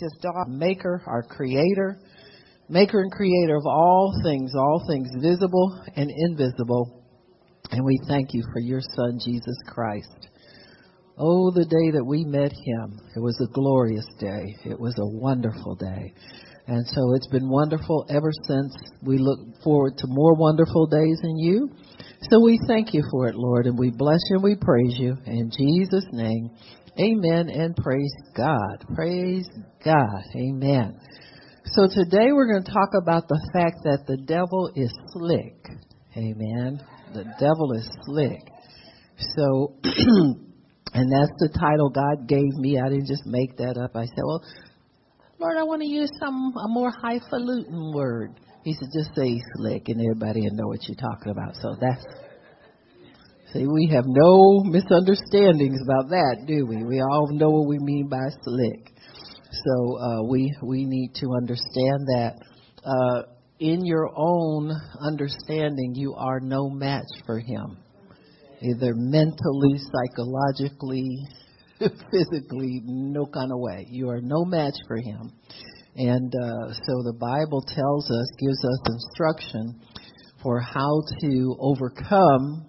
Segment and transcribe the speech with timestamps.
[0.00, 1.98] with dog, maker, our creator,
[2.68, 7.02] maker and creator of all things, all things visible and invisible.
[7.70, 10.28] And we thank you for your son, Jesus Christ.
[11.16, 12.98] Oh, the day that we met him.
[13.14, 14.56] It was a glorious day.
[14.64, 16.12] It was a wonderful day.
[16.66, 18.74] And so it's been wonderful ever since.
[19.02, 21.70] We look forward to more wonderful days in you.
[22.30, 25.16] So we thank you for it, Lord, and we bless you and we praise you.
[25.26, 26.50] In Jesus' name,
[26.98, 28.84] amen and praise God.
[28.94, 29.48] Praise
[29.84, 30.22] God.
[30.36, 30.98] Amen.
[31.66, 35.56] So today we're going to talk about the fact that the devil is slick.
[36.16, 36.80] Amen.
[37.12, 38.42] The devil is slick.
[39.36, 39.74] So,
[40.94, 42.78] and that's the title God gave me.
[42.78, 43.96] I didn't just make that up.
[43.96, 44.42] I said, well,
[45.38, 48.38] Lord, I want to use some, a more highfalutin word.
[48.62, 51.56] He said, just say slick and everybody will know what you're talking about.
[51.56, 52.04] So that's,
[53.54, 56.84] see, we have no misunderstandings about that, do we?
[56.84, 58.90] We all know what we mean by slick.
[59.50, 62.34] So, uh, we, we need to understand that,
[62.84, 63.22] uh,
[63.60, 67.78] in your own understanding, you are no match for him.
[68.60, 71.08] Either mentally, psychologically,
[71.78, 73.86] physically, no kind of way.
[73.88, 75.32] You are no match for him.
[75.96, 79.80] And uh, so the Bible tells us, gives us instruction
[80.42, 82.66] for how to overcome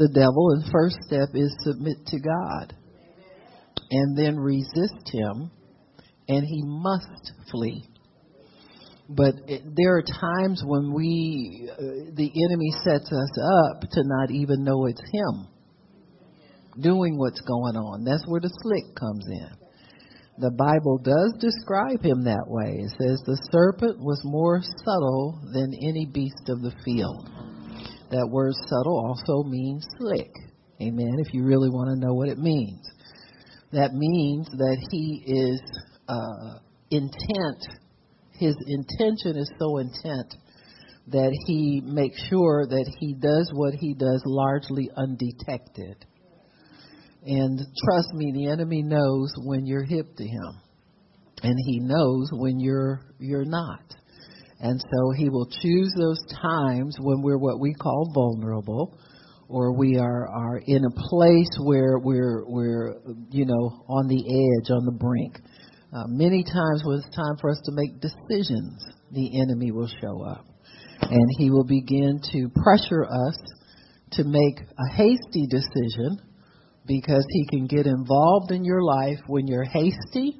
[0.00, 0.50] the devil.
[0.56, 2.74] And first step is submit to God.
[3.92, 5.50] And then resist him,
[6.28, 7.84] and he must flee.
[9.08, 13.32] But it, there are times when we, uh, the enemy sets us
[13.66, 15.48] up to not even know it's him
[16.80, 18.04] doing what's going on.
[18.04, 19.50] That's where the slick comes in.
[20.38, 22.78] The Bible does describe him that way.
[22.78, 27.28] It says the serpent was more subtle than any beast of the field.
[28.10, 30.30] That word subtle also means slick.
[30.82, 31.16] Amen.
[31.18, 32.80] If you really want to know what it means,
[33.72, 35.60] that means that he is
[36.08, 36.58] uh,
[36.90, 37.78] intent.
[38.32, 40.34] His intention is so intent
[41.08, 46.04] that he makes sure that he does what he does largely undetected.
[47.24, 50.60] And trust me, the enemy knows when you're hip to him.
[51.42, 53.82] And he knows when you're you're not.
[54.60, 58.98] And so he will choose those times when we're what we call vulnerable
[59.48, 62.94] or we are are in a place where we're we're
[63.30, 65.38] you know on the edge, on the brink.
[65.92, 70.22] Uh, many times when it's time for us to make decisions, the enemy will show
[70.22, 70.46] up.
[71.02, 73.36] And he will begin to pressure us
[74.12, 76.20] to make a hasty decision
[76.86, 80.38] because he can get involved in your life when you're hasty.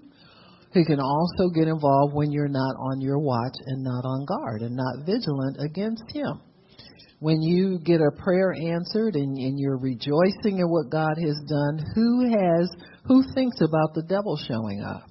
[0.73, 4.63] He can also get involved when you're not on your watch and not on guard
[4.63, 6.41] and not vigilant against him.
[7.19, 11.85] When you get a prayer answered and, and you're rejoicing in what God has done,
[11.95, 12.71] who has
[13.05, 15.03] who thinks about the devil showing up?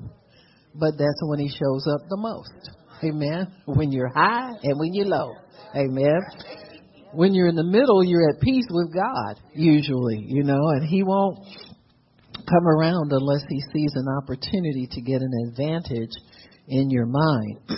[0.73, 2.71] But that's when he shows up the most.
[3.03, 3.53] Amen.
[3.65, 5.33] When you're high and when you're low.
[5.75, 6.21] Amen
[7.11, 11.03] when you're in the middle, you're at peace with God, usually, you know, and He
[11.03, 11.39] won't
[12.49, 16.11] come around unless He sees an opportunity to get an advantage
[16.67, 17.59] in your mind.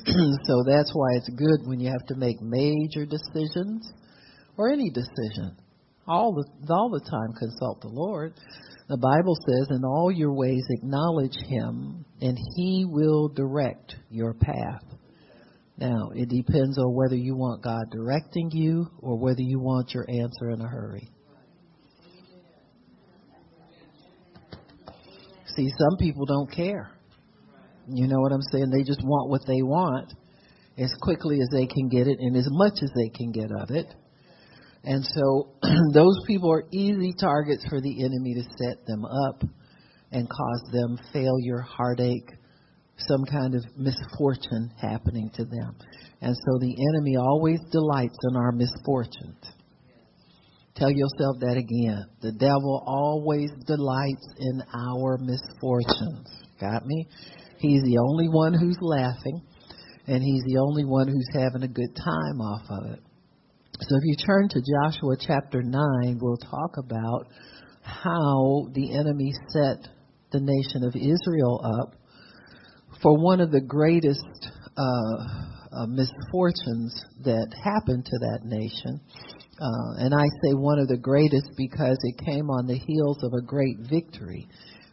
[0.48, 3.92] so that's why it's good when you have to make major decisions
[4.58, 5.56] or any decision.
[6.08, 8.34] All the all the time consult the Lord.
[8.90, 14.84] The Bible says, "In all your ways acknowledge Him, and He will direct your path."
[15.78, 20.06] Now, it depends on whether you want God directing you or whether you want your
[20.10, 21.10] answer in a hurry.
[25.56, 26.92] See, some people don't care.
[27.88, 28.70] You know what I'm saying?
[28.70, 30.14] They just want what they want
[30.78, 33.72] as quickly as they can get it and as much as they can get of
[33.72, 33.88] it.
[34.84, 35.50] And so
[35.94, 39.44] those people are easy targets for the enemy to set them up
[40.12, 42.30] and cause them failure, heartache,
[42.98, 45.76] some kind of misfortune happening to them.
[46.22, 49.44] And so the enemy always delights in our misfortunes.
[50.76, 52.06] Tell yourself that again.
[52.22, 56.30] The devil always delights in our misfortunes.
[56.60, 57.08] Got me?
[57.60, 59.42] He's the only one who's laughing,
[60.08, 63.00] and he's the only one who's having a good time off of it.
[63.82, 67.28] So if you turn to Joshua chapter 9, we'll talk about
[67.82, 69.88] how the enemy set
[70.32, 71.96] the nation of Israel up
[73.02, 74.24] for one of the greatest
[74.78, 76.94] uh, uh, misfortunes
[77.24, 79.02] that happened to that nation.
[79.62, 83.34] Uh, and I say one of the greatest because it came on the heels of
[83.34, 84.48] a great victory.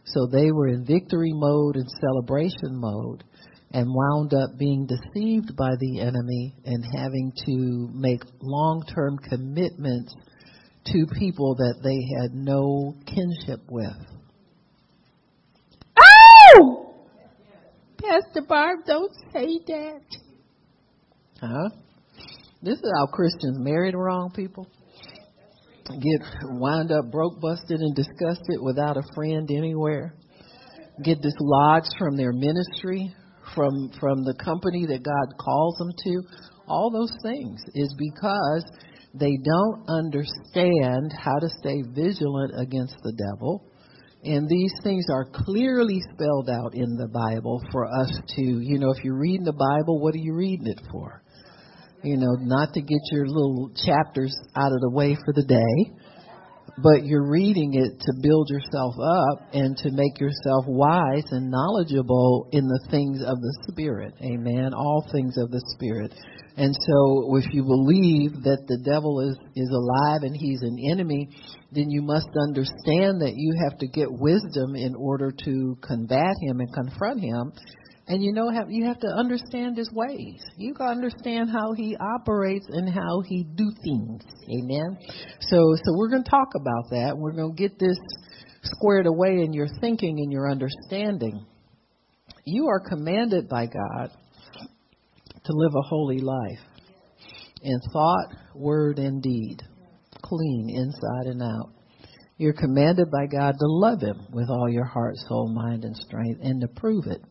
[0.05, 3.23] So they were in victory mode and celebration mode
[3.71, 10.13] and wound up being deceived by the enemy and having to make long term commitments
[10.85, 13.97] to people that they had no kinship with.
[15.99, 16.93] Oh!
[17.97, 20.01] Pastor Barb, don't say that.
[21.41, 21.69] Huh?
[22.61, 24.67] This is how Christians marry the wrong people.
[25.89, 30.13] Get wind up broke, busted, and disgusted without a friend anywhere.
[31.03, 33.15] Get dislodged from their ministry,
[33.55, 36.21] from from the company that God calls them to.
[36.67, 38.65] All those things is because
[39.13, 43.65] they don't understand how to stay vigilant against the devil.
[44.23, 48.91] And these things are clearly spelled out in the Bible for us to, you know,
[48.91, 51.23] if you're reading the Bible, what are you reading it for?
[52.03, 55.99] You know, not to get your little chapters out of the way for the day,
[56.81, 62.47] but you're reading it to build yourself up and to make yourself wise and knowledgeable
[62.53, 64.13] in the things of the Spirit.
[64.21, 64.73] Amen.
[64.73, 66.13] All things of the Spirit.
[66.55, 71.29] And so if you believe that the devil is, is alive and he's an enemy,
[71.71, 76.59] then you must understand that you have to get wisdom in order to combat him
[76.59, 77.53] and confront him.
[78.09, 80.41] And you know, you have to understand his ways.
[80.57, 84.23] You got to understand how he operates and how he do things.
[84.49, 84.97] Amen.
[85.41, 87.15] So, so we're going to talk about that.
[87.15, 87.99] We're going to get this
[88.63, 91.45] squared away in your thinking and your understanding.
[92.45, 94.09] You are commanded by God
[95.45, 96.59] to live a holy life
[97.61, 99.61] in thought, word, and deed,
[100.23, 101.73] clean inside and out.
[102.37, 106.39] You're commanded by God to love Him with all your heart, soul, mind, and strength,
[106.41, 107.21] and to prove it.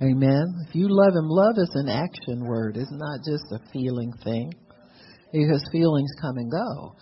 [0.00, 0.54] Amen.
[0.68, 2.76] If you love Him, love is an action word.
[2.76, 4.52] It's not just a feeling thing,
[5.32, 6.94] because feelings come and go.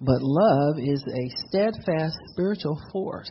[0.00, 3.30] But love is a steadfast spiritual force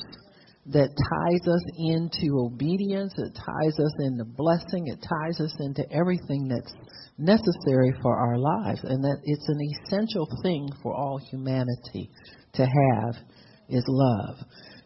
[0.65, 6.49] that ties us into obedience, it ties us into blessing, it ties us into everything
[6.49, 6.73] that's
[7.17, 12.09] necessary for our lives, and that it's an essential thing for all humanity
[12.55, 13.15] to have
[13.69, 14.35] is love.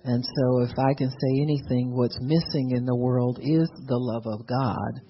[0.08, 4.24] And so, if I can say anything, what's missing in the world is the love
[4.26, 5.02] of God.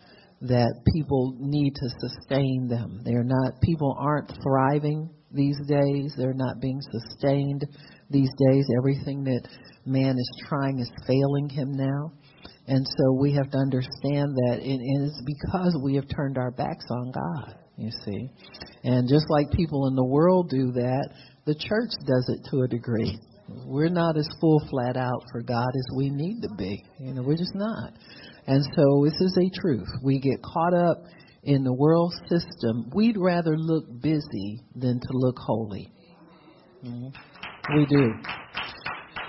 [0.41, 3.01] That people need to sustain them.
[3.03, 6.13] They're not, people aren't thriving these days.
[6.17, 7.65] They're not being sustained
[8.09, 8.65] these days.
[8.77, 9.47] Everything that
[9.85, 12.11] man is trying is failing him now.
[12.67, 16.85] And so we have to understand that it is because we have turned our backs
[16.91, 18.29] on God, you see.
[18.83, 21.09] And just like people in the world do that,
[21.45, 23.17] the church does it to a degree.
[23.65, 26.83] We're not as full flat out for God as we need to be.
[26.99, 27.93] You know, we're just not.
[28.47, 29.87] And so this is a truth.
[30.03, 31.03] We get caught up
[31.43, 32.89] in the world system.
[32.93, 35.91] We'd rather look busy than to look holy.
[36.83, 37.77] Mm-hmm.
[37.77, 38.13] We do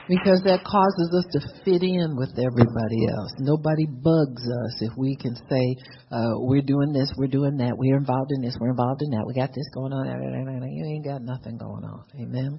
[0.08, 3.32] because that causes us to fit in with everybody else.
[3.38, 5.66] Nobody bugs us if we can say,
[6.10, 9.28] uh, we're doing this, we're doing that, we're involved in this, we're involved in that,
[9.28, 10.08] we got this going on.
[10.08, 12.04] You ain't got nothing going on.
[12.16, 12.58] Amen.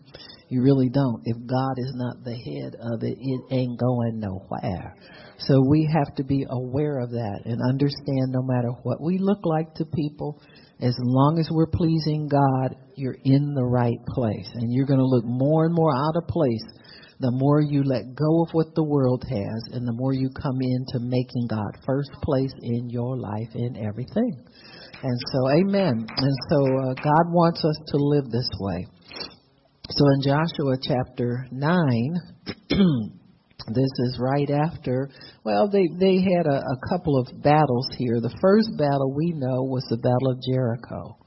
[0.49, 1.21] You really don't.
[1.25, 4.95] If God is not the head of it, it ain't going nowhere.
[5.39, 9.41] So we have to be aware of that and understand no matter what we look
[9.43, 10.41] like to people,
[10.81, 14.49] as long as we're pleasing God, you're in the right place.
[14.53, 16.63] And you're going to look more and more out of place
[17.19, 20.57] the more you let go of what the world has and the more you come
[20.61, 24.31] into making God first place in your life in everything.
[25.03, 26.07] And so, amen.
[26.07, 28.87] And so, uh, God wants us to live this way.
[29.89, 32.13] So, in Joshua chapter 9,
[33.73, 35.09] this is right after,
[35.43, 38.19] well, they, they had a, a couple of battles here.
[38.21, 41.17] The first battle we know was the Battle of Jericho.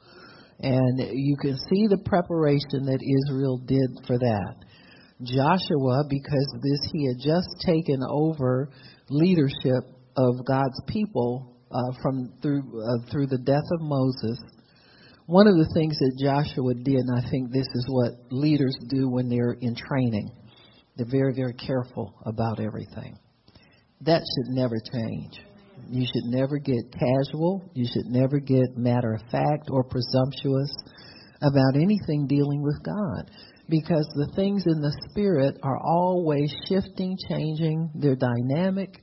[0.61, 4.55] And you can see the preparation that Israel did for that.
[5.25, 8.71] Joshua because this he had just taken over
[9.09, 9.85] leadership
[10.17, 14.39] of God's people uh, from through uh, through the death of Moses.
[15.27, 19.09] One of the things that Joshua did, and I think this is what leaders do
[19.09, 20.31] when they're in training,
[20.97, 23.17] they're very very careful about everything.
[24.01, 25.41] That should never change.
[25.89, 27.71] You should never get casual.
[27.75, 30.75] You should never get matter of fact or presumptuous
[31.41, 33.31] about anything dealing with God
[33.69, 37.91] because the things in the spirit are always shifting, changing.
[37.95, 39.01] They're dynamic.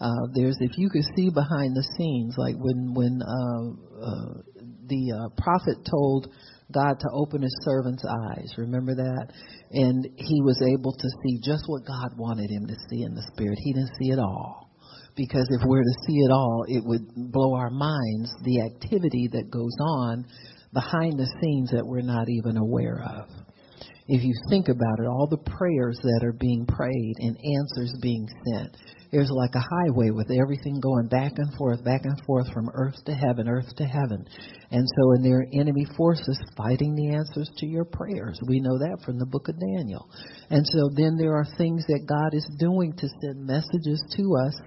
[0.00, 3.62] Uh, there's if you could see behind the scenes, like when when uh,
[4.02, 4.42] uh,
[4.88, 6.28] the uh, prophet told
[6.72, 8.52] God to open his servant's eyes.
[8.56, 9.32] Remember that?
[9.70, 13.22] And he was able to see just what God wanted him to see in the
[13.32, 13.58] spirit.
[13.62, 14.70] He didn't see it all.
[15.14, 19.50] Because if we're to see it all, it would blow our minds the activity that
[19.50, 20.24] goes on
[20.72, 23.28] behind the scenes that we're not even aware of
[24.12, 28.28] if you think about it, all the prayers that are being prayed and answers being
[28.44, 28.76] sent,
[29.10, 32.96] there's like a highway with everything going back and forth, back and forth from earth
[33.06, 34.28] to heaven, earth to heaven.
[34.70, 38.38] And so, and there are enemy forces fighting the answers to your prayers.
[38.46, 40.06] We know that from the book of Daniel.
[40.50, 44.60] And so then there are things that God is doing to send messages to us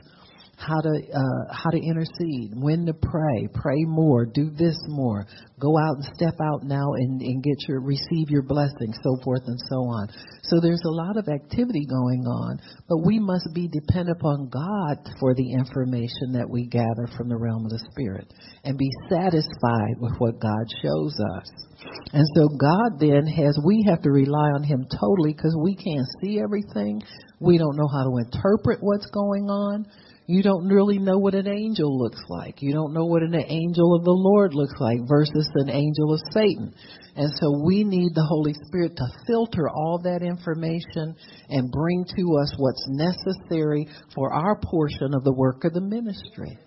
[0.57, 5.27] how to uh, how to intercede, when to pray, pray more, do this more,
[5.59, 9.43] go out and step out now and, and get your receive your blessing, so forth
[9.47, 10.07] and so on.
[10.43, 14.97] So there's a lot of activity going on, but we must be dependent upon God
[15.19, 18.31] for the information that we gather from the realm of the spirit
[18.63, 21.65] and be satisfied with what God shows us.
[22.13, 26.07] And so God then has we have to rely on him totally because we can't
[26.21, 27.01] see everything.
[27.39, 29.85] We don't know how to interpret what's going on.
[30.27, 32.61] You don't really know what an angel looks like.
[32.61, 36.19] You don't know what an angel of the Lord looks like versus an angel of
[36.31, 36.73] Satan.
[37.15, 41.15] And so we need the Holy Spirit to filter all that information
[41.49, 46.57] and bring to us what's necessary for our portion of the work of the ministry.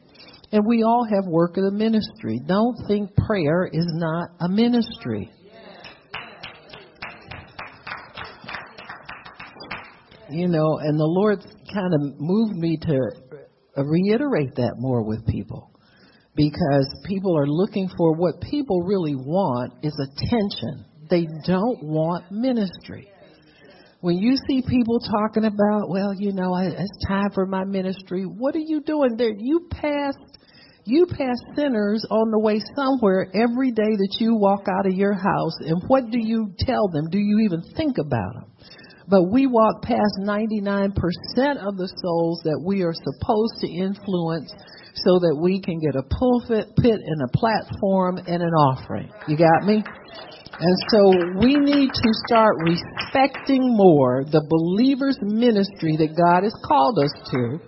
[0.52, 2.40] And we all have work of the ministry.
[2.46, 5.30] Don't think prayer is not a ministry.
[10.30, 11.40] You know, and the Lord
[11.72, 13.10] kind of moved me to
[13.78, 15.70] Uh, reiterate that more with people
[16.34, 20.84] because people are looking for what people really want is attention.
[21.08, 23.08] They don't want ministry.
[24.00, 28.54] When you see people talking about, well, you know, it's time for my ministry, what
[28.54, 29.32] are you doing there?
[29.36, 30.14] You pass
[30.84, 35.12] you pass sinners on the way somewhere every day that you walk out of your
[35.12, 37.10] house, and what do you tell them?
[37.10, 38.44] Do you even think about them?
[39.08, 40.92] But we walk past 99%
[41.64, 44.52] of the souls that we are supposed to influence
[44.94, 49.08] so that we can get a pulpit pit and a platform and an offering.
[49.26, 49.82] You got me?
[50.60, 51.00] And so
[51.40, 57.60] we need to start respecting more the believer's ministry that God has called us to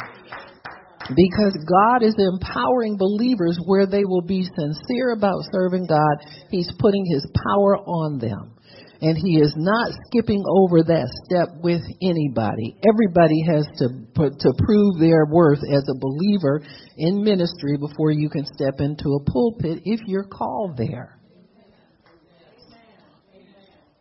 [1.15, 6.17] because God is empowering believers where they will be sincere about serving God.
[6.51, 8.59] He's putting His power on them.
[9.03, 12.77] And he is not skipping over that step with anybody.
[12.85, 16.63] Everybody has to to prove their worth as a believer
[16.99, 21.19] in ministry before you can step into a pulpit if you're called there.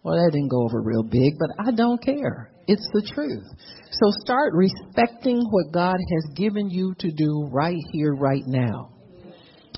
[0.04, 2.52] Well, that didn't go over real big, but I don't care.
[2.68, 3.46] It's the truth.
[3.92, 8.94] So start respecting what God has given you to do right here, right now.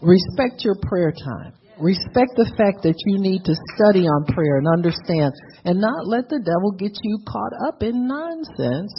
[0.01, 1.53] Respect your prayer time.
[1.81, 5.33] Respect the fact that you need to study on prayer and understand
[5.65, 8.93] and not let the devil get you caught up in nonsense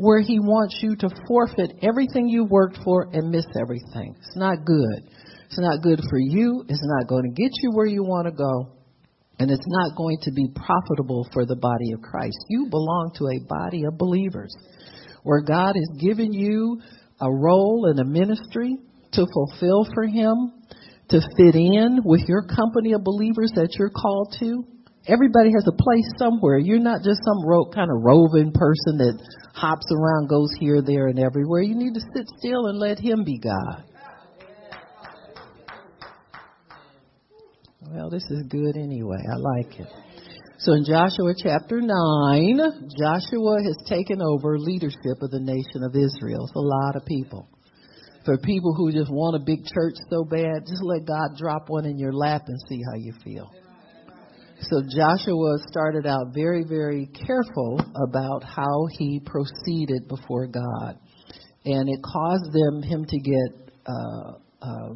[0.00, 4.16] where he wants you to forfeit everything you worked for and miss everything.
[4.16, 5.12] It's not good.
[5.44, 6.64] It's not good for you.
[6.68, 8.80] It's not going to get you where you want to go.
[9.38, 12.38] And it's not going to be profitable for the body of Christ.
[12.48, 14.56] You belong to a body of believers
[15.22, 16.80] where God has given you
[17.20, 18.76] a role in a ministry
[19.12, 20.61] to fulfill for Him
[21.12, 24.64] to fit in with your company of believers that you're called to.
[25.06, 26.58] Everybody has a place somewhere.
[26.58, 29.20] You're not just some ro- kind of roving person that
[29.52, 31.60] hops around, goes here, there, and everywhere.
[31.60, 33.84] You need to sit still and let Him be God.
[37.90, 39.20] Well, this is good anyway.
[39.20, 39.88] I like it.
[40.58, 42.60] So in Joshua chapter 9,
[42.96, 46.46] Joshua has taken over leadership of the nation of Israel.
[46.46, 47.48] It's a lot of people
[48.24, 51.86] for people who just want a big church so bad, just let God drop one
[51.86, 53.50] in your lap and see how you feel.
[54.70, 60.98] So Joshua started out very, very careful about how he proceeded before God.
[61.64, 64.94] And it caused them him to get uh, uh,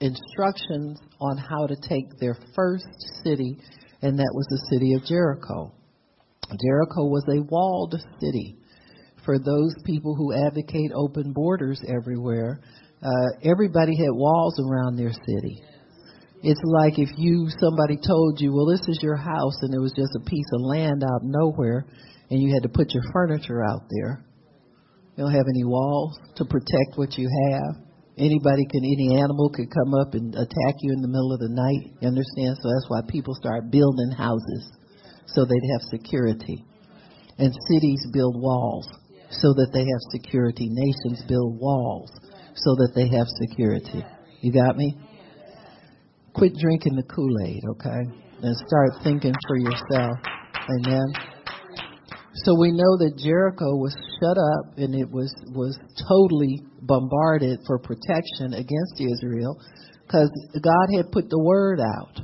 [0.00, 2.86] instructions on how to take their first
[3.24, 3.58] city,
[4.02, 5.72] and that was the city of Jericho.
[6.48, 8.56] Jericho was a walled city
[9.28, 12.62] for those people who advocate open borders everywhere,
[13.04, 15.60] uh, everybody had walls around their city.
[16.42, 19.92] It's like if you somebody told you, well, this is your house, and it was
[19.92, 21.84] just a piece of land out nowhere,
[22.30, 24.24] and you had to put your furniture out there.
[25.12, 27.84] You don't have any walls to protect what you have.
[28.16, 31.52] Anybody can, any animal could come up and attack you in the middle of the
[31.52, 32.00] night.
[32.00, 32.56] You understand?
[32.62, 34.72] So that's why people start building houses
[35.26, 36.64] so they'd have security.
[37.36, 38.88] And cities build walls
[39.30, 40.68] so that they have security.
[40.70, 42.10] Nations build walls
[42.54, 44.04] so that they have security.
[44.40, 44.96] You got me?
[46.34, 48.02] Quit drinking the Kool Aid, okay?
[48.42, 50.18] And start thinking for yourself.
[50.78, 51.12] Amen.
[52.44, 55.76] So we know that Jericho was shut up and it was was
[56.08, 59.58] totally bombarded for protection against Israel
[60.06, 62.20] because God had put the word out.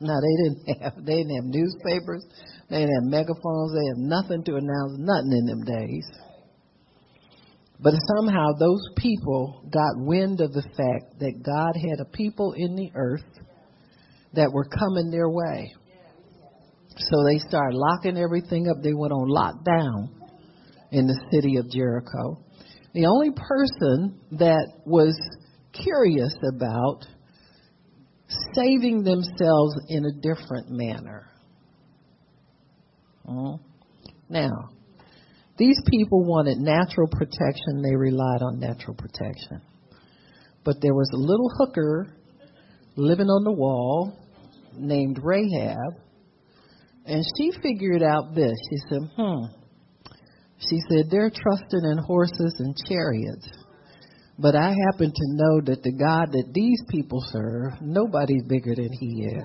[0.00, 2.24] Now they didn't have they didn't have newspapers,
[2.70, 3.72] they didn't have megaphones.
[3.72, 6.06] They had nothing to announce, nothing in them days.
[7.80, 12.74] But somehow those people got wind of the fact that God had a people in
[12.74, 13.24] the earth
[14.34, 15.72] that were coming their way.
[16.96, 18.82] So they started locking everything up.
[18.82, 20.18] They went on lockdown.
[20.90, 22.42] in the city of Jericho.
[22.94, 25.14] The only person that was
[25.72, 27.04] curious about
[28.54, 31.26] saving themselves in a different manner.
[33.28, 33.56] Uh-huh.
[34.30, 34.70] Now,
[35.58, 39.60] these people wanted natural protection, they relied on natural protection.
[40.64, 42.06] But there was a little hooker
[42.96, 44.16] living on the wall
[44.74, 45.94] named Rahab,
[47.06, 48.54] and she figured out this.
[48.70, 49.44] She said, hmm.
[50.58, 53.48] She said, they're trusting in horses and chariots.
[54.38, 58.92] But I happen to know that the God that these people serve, nobody's bigger than
[58.92, 59.44] he is.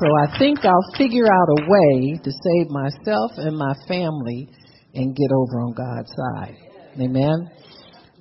[0.00, 4.48] So I think I'll figure out a way to save myself and my family
[4.94, 6.56] and get over on God's side.
[7.00, 7.50] Amen.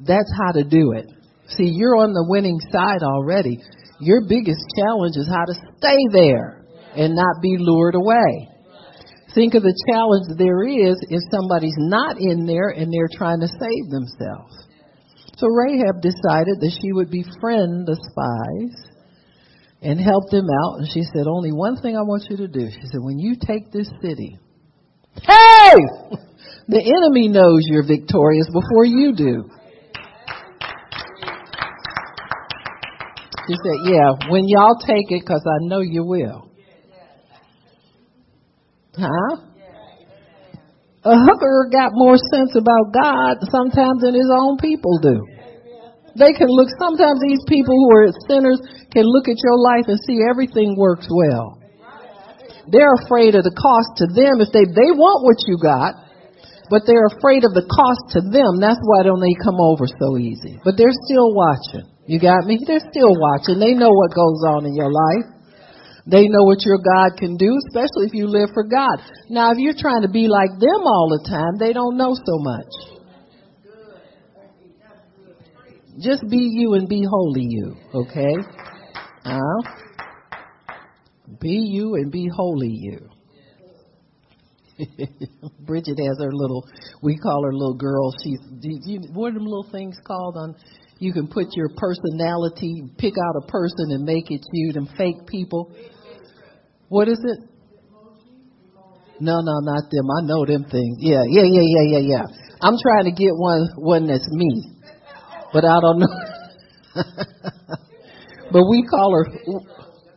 [0.01, 1.05] That's how to do it.
[1.49, 3.59] See, you're on the winning side already.
[3.99, 6.65] Your biggest challenge is how to stay there
[6.95, 8.49] and not be lured away.
[9.35, 13.47] Think of the challenge there is if somebody's not in there and they're trying to
[13.47, 14.65] save themselves.
[15.37, 18.96] So Rahab decided that she would befriend the spies
[19.81, 20.79] and helped them out.
[20.79, 22.69] And she said, Only one thing I want you to do.
[22.69, 24.37] She said, When you take this city,
[25.21, 25.73] hey!
[26.69, 29.49] The enemy knows you're victorious before you do.
[33.47, 36.51] She said, Yeah, when y'all take it, because I know you will.
[38.97, 39.37] Huh?
[41.05, 45.36] A hooker got more sense about God sometimes than his own people do.
[46.17, 48.57] They can look, sometimes these people who are sinners
[48.89, 51.61] can look at your life and see everything works well.
[52.67, 55.93] They're afraid of the cost to them if they, they want what you got,
[56.73, 58.59] but they're afraid of the cost to them.
[58.59, 60.59] That's why don't they come over so easy.
[60.65, 61.87] But they're still watching.
[62.09, 62.59] You got me?
[62.59, 63.61] They're still watching.
[63.61, 65.37] They know what goes on in your life.
[66.07, 68.99] They know what your God can do, especially if you live for God.
[69.29, 72.35] Now, if you're trying to be like them all the time, they don't know so
[72.39, 72.96] much.
[75.99, 78.35] Just be you and be holy you, okay?
[79.25, 79.61] Uh,
[81.39, 83.09] be you and be holy you.
[85.65, 86.63] Bridget has her little,
[87.01, 88.13] we call her little girl.
[88.23, 90.55] She's, you, what are them little things called on
[90.99, 95.27] you can put your personality, pick out a person and make it you, them fake
[95.27, 95.71] people.
[96.89, 97.49] What is it?
[99.19, 100.05] No, no, not them.
[100.09, 100.97] I know them things.
[100.99, 102.23] Yeah, yeah, yeah, yeah, yeah, yeah.
[102.61, 104.76] I'm trying to get one one that's me,
[105.53, 106.07] but I don't know.
[108.51, 109.25] but we call her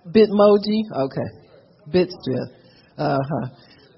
[0.06, 0.84] Bitmoji.
[0.94, 1.28] Okay,
[1.90, 2.48] Bitstrip.
[2.98, 3.48] Uh huh.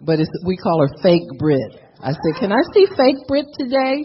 [0.01, 1.83] But it's we call her Fake Brit.
[2.03, 4.03] I said, can I see Fake Brit today?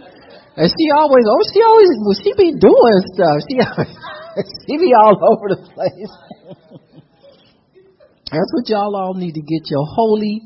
[0.58, 3.38] And she always, oh, she always, well, she be doing stuff.
[3.50, 3.58] She,
[4.66, 6.14] she be all over the place.
[8.32, 10.42] That's what y'all all need to get your holy,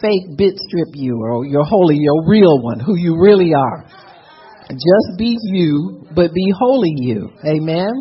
[0.00, 3.88] fake Bitstrip you, or your holy, your real one, who you really are.
[4.70, 7.30] Just be you, but be holy you.
[7.46, 7.92] Amen.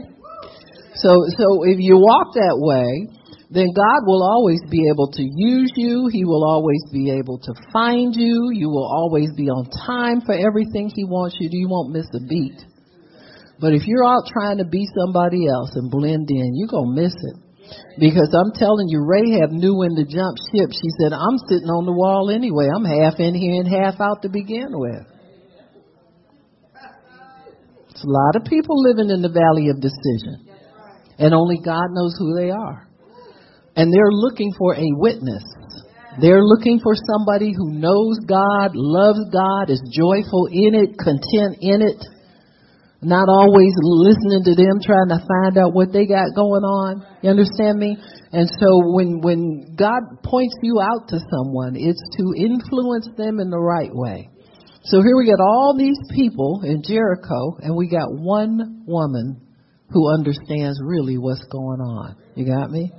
[0.95, 3.11] So, so if you walk that way,
[3.51, 6.09] then God will always be able to use you.
[6.11, 8.49] He will always be able to find you.
[8.51, 11.55] You will always be on time for everything He wants you to.
[11.55, 12.57] You won't miss a beat.
[13.59, 17.01] But if you're out trying to be somebody else and blend in, you're going to
[17.01, 17.37] miss it.
[17.99, 20.69] Because I'm telling you, Rahab knew when to jump ship.
[20.73, 22.67] She said, I'm sitting on the wall anyway.
[22.67, 25.14] I'm half in here and half out to begin with.
[28.05, 30.45] A lot of people living in the valley of decision.
[31.17, 32.85] And only God knows who they are
[33.75, 35.43] and they're looking for a witness.
[36.19, 41.83] They're looking for somebody who knows God, loves God, is joyful in it, content in
[41.83, 41.99] it,
[43.01, 47.05] not always listening to them trying to find out what they got going on.
[47.21, 47.97] You understand me?
[48.31, 53.49] And so when when God points you out to someone, it's to influence them in
[53.49, 54.29] the right way.
[54.85, 59.41] So here we got all these people in Jericho and we got one woman
[59.89, 62.15] who understands really what's going on.
[62.35, 62.91] You got me?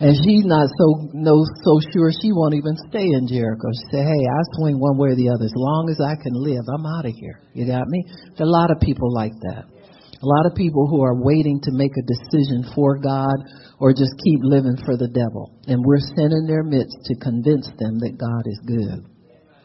[0.00, 3.72] And she's not so no so sure she won't even stay in Jericho.
[3.72, 5.48] She said, Hey, I swing one way or the other.
[5.48, 7.40] As long as I can live, I'm out of here.
[7.54, 8.04] You got me?
[8.36, 9.64] There's a lot of people like that.
[9.64, 13.36] A lot of people who are waiting to make a decision for God
[13.80, 15.56] or just keep living for the devil.
[15.68, 19.13] And we're sending their midst to convince them that God is good.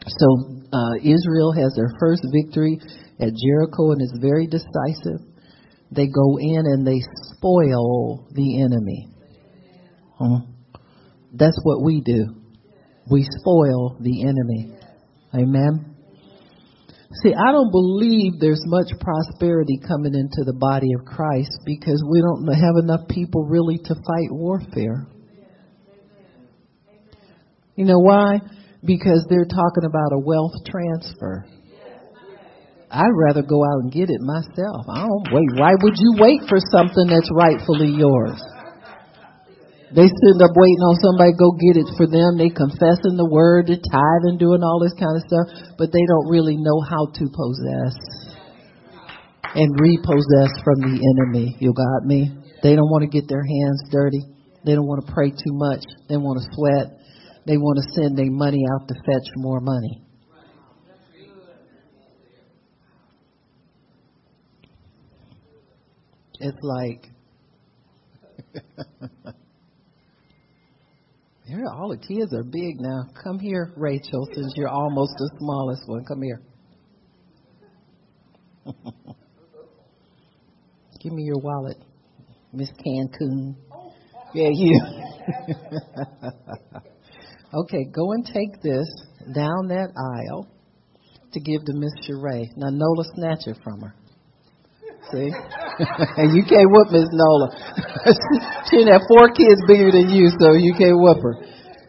[0.06, 2.78] So uh, Israel has their first victory
[3.20, 5.26] at Jericho and it's very decisive.
[5.90, 7.00] They go in and they
[7.34, 9.08] spoil the enemy.
[10.18, 10.40] Huh?
[11.32, 12.36] That's what we do.
[13.10, 14.76] We spoil the enemy.
[15.34, 15.96] Amen.
[17.22, 22.20] See, I don't believe there's much prosperity coming into the body of Christ because we
[22.20, 25.06] don't have enough people really to fight warfare.
[27.74, 28.38] You know why?
[28.84, 31.46] Because they're talking about a wealth transfer.
[32.90, 34.82] I'd rather go out and get it myself.
[34.90, 35.50] I don't wait.
[35.54, 38.40] Why would you wait for something that's rightfully yours?
[39.90, 42.38] They sitting up waiting on somebody go get it for them.
[42.38, 46.30] They confessing the word, they tithing, doing all this kind of stuff, but they don't
[46.30, 47.94] really know how to possess
[49.54, 51.58] and repossess from the enemy.
[51.58, 52.30] You got me?
[52.62, 54.22] They don't want to get their hands dirty.
[54.64, 55.82] They don't want to pray too much.
[56.06, 56.99] They want to sweat.
[57.46, 60.04] They want to send their money out to fetch more money.
[66.42, 67.06] It's like
[71.46, 73.02] here all the kids are big now.
[73.22, 76.04] Come here, Rachel, since you're almost the smallest one.
[76.06, 76.40] Come here.
[81.02, 81.76] Give me your wallet,
[82.52, 83.54] Miss Cancun.
[84.32, 84.80] Yeah, you.
[87.54, 88.86] okay, go and take this
[89.34, 90.48] down that aisle
[91.32, 92.46] to give to Miss Sheree.
[92.56, 93.94] Now Nola snatch it from her.
[95.12, 95.30] See?
[95.80, 97.48] And you can't whoop Miss Nola.
[98.68, 101.40] she had four kids bigger than you, so you can't whoop her.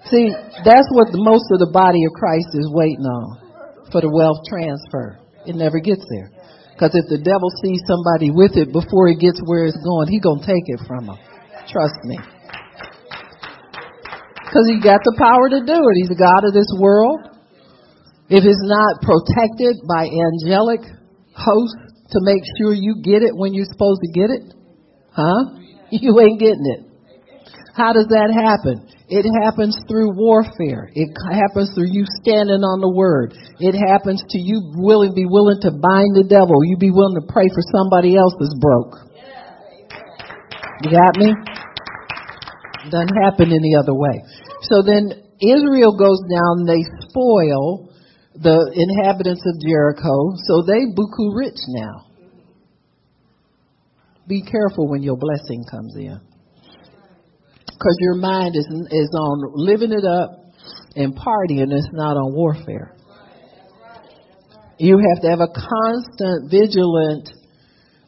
[0.08, 0.32] See,
[0.63, 4.47] that's what the, most of the body of Christ is waiting on for the wealth
[4.47, 5.19] transfer.
[5.43, 6.32] It never gets there.
[6.71, 10.24] Because if the devil sees somebody with it before it gets where it's going, he
[10.24, 11.19] gonna take it from them.
[11.67, 12.17] Trust me.
[14.52, 15.96] Because he got the power to do it.
[15.96, 17.24] He's the God of this world.
[18.28, 20.84] If it's not protected by angelic
[21.32, 21.80] hosts
[22.12, 24.44] to make sure you get it when you're supposed to get it,
[25.16, 25.56] huh?
[25.92, 26.88] You ain't getting it.
[27.76, 28.88] How does that happen?
[29.12, 30.88] It happens through warfare.
[30.96, 33.36] It happens through you standing on the word.
[33.60, 36.64] It happens to you willing, be willing to bind the devil.
[36.64, 39.04] You be willing to pray for somebody else that's broke.
[40.84, 41.36] You got me?
[42.88, 44.24] Doesn't happen any other way.
[44.62, 47.89] So then Israel goes down, they spoil
[48.36, 52.08] the inhabitants of Jericho, so they buku rich now.
[54.28, 56.19] Be careful when your blessing comes in
[57.82, 60.30] because your mind is is on living it up
[60.95, 61.74] and partying.
[61.74, 62.95] It's not on warfare.
[64.78, 67.30] You have to have a constant, vigilant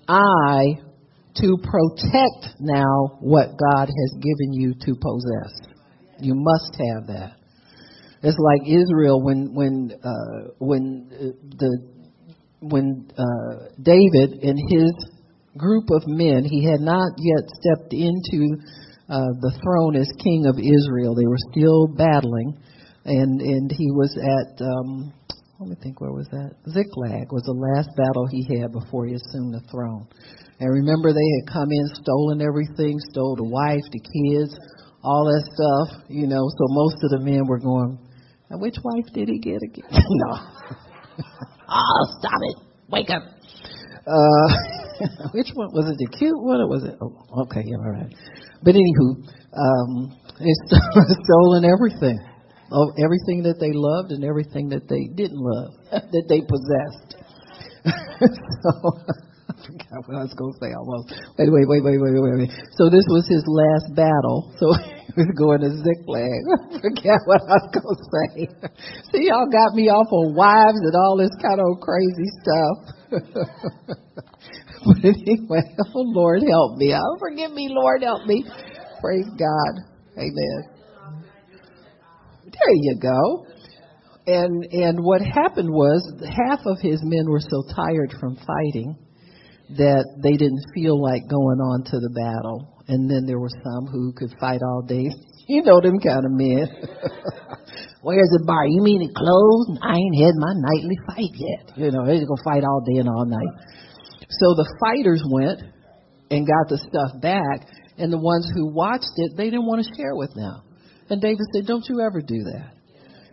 [0.08, 0.80] eye
[1.38, 5.73] to protect now what God has given you to possess.
[6.24, 7.36] You must have that.
[8.24, 11.72] It's like Israel when when uh, when uh, the
[12.62, 14.94] when uh, David and his
[15.58, 18.56] group of men, he had not yet stepped into
[19.10, 21.14] uh, the throne as king of Israel.
[21.14, 22.56] They were still battling,
[23.04, 25.12] and and he was at um,
[25.60, 29.16] let me think where was that Ziklag was the last battle he had before he
[29.16, 30.08] assumed the throne.
[30.60, 34.56] And remember, they had come in, stolen everything, stole the wife, the kids,
[35.04, 36.04] all that stuff.
[36.10, 38.00] You know, so most of the men were going.
[38.50, 39.86] And which wife did he get again?
[39.92, 40.32] no.
[41.70, 42.58] oh, stop it!
[42.90, 43.24] Wake up.
[44.06, 44.48] Uh,
[45.34, 45.98] which one was it?
[45.98, 46.96] The cute one, or was it?
[47.02, 48.14] Oh, okay, yeah, all right.
[48.64, 50.54] But anywho, um, they
[51.24, 52.20] stolen everything,
[52.72, 57.16] oh, everything that they loved and everything that they didn't love, that they possessed.
[58.64, 58.72] so
[59.66, 61.16] forgot what I was going to say almost.
[61.40, 62.52] Wait, wait, wait, wait, wait, wait, wait.
[62.76, 64.52] So this was his last battle.
[64.60, 64.72] So
[65.08, 66.42] he was going to Ziklag.
[66.76, 68.34] I forgot what I was going to say.
[69.12, 72.76] See, y'all got me off on wives and all this kind of crazy stuff.
[74.86, 75.64] But anyway,
[75.96, 76.94] oh Lord help me.
[76.94, 78.44] Oh, forgive me, Lord help me.
[79.02, 79.74] Praise God.
[80.18, 80.64] Amen.
[82.44, 83.46] There you go.
[84.26, 88.98] And and what happened was half of his men were so tired from fighting
[89.70, 92.84] that they didn't feel like going on to the battle.
[92.88, 95.10] And then there were some who could fight all day.
[95.46, 96.72] You know them kind of men.
[98.02, 98.64] Where's the bar?
[98.64, 99.76] You mean it closed?
[99.84, 101.76] I ain't had my nightly fight yet.
[101.76, 103.52] You know, they're gonna fight all day and all night.
[104.40, 105.60] So the fighters went
[106.32, 109.92] and got the stuff back, and the ones who watched it, they didn't want to
[110.00, 110.64] share with them.
[111.10, 112.72] And David said, Don't you ever do that.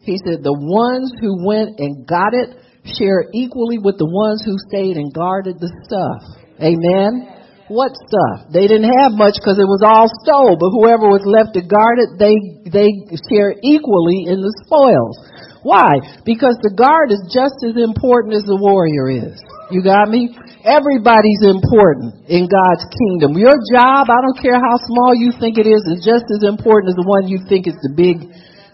[0.02, 4.56] He said, The ones who went and got it, share equally with the ones who
[4.68, 6.22] stayed and guarded the stuff.
[6.60, 7.40] Amen.
[7.70, 8.50] What stuff?
[8.50, 12.02] They didn't have much because it was all stole, but whoever was left to guard
[12.02, 12.34] it, they,
[12.66, 12.90] they
[13.30, 15.14] share equally in the spoils.
[15.62, 16.02] Why?
[16.26, 19.38] Because the guard is just as important as the warrior is.
[19.70, 20.34] You got me?
[20.66, 23.38] Everybody's important in God's kingdom.
[23.38, 26.90] Your job, I don't care how small you think it is, is just as important
[26.90, 28.18] as the one you think is the big,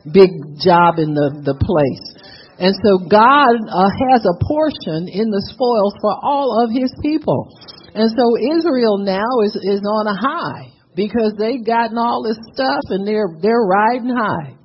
[0.09, 2.16] big job in the, the place.
[2.59, 7.53] And so God uh, has a portion in the spoils for all of his people.
[7.95, 8.25] And so
[8.57, 13.37] Israel now is, is on a high because they've gotten all this stuff and they're,
[13.43, 14.57] they're riding high.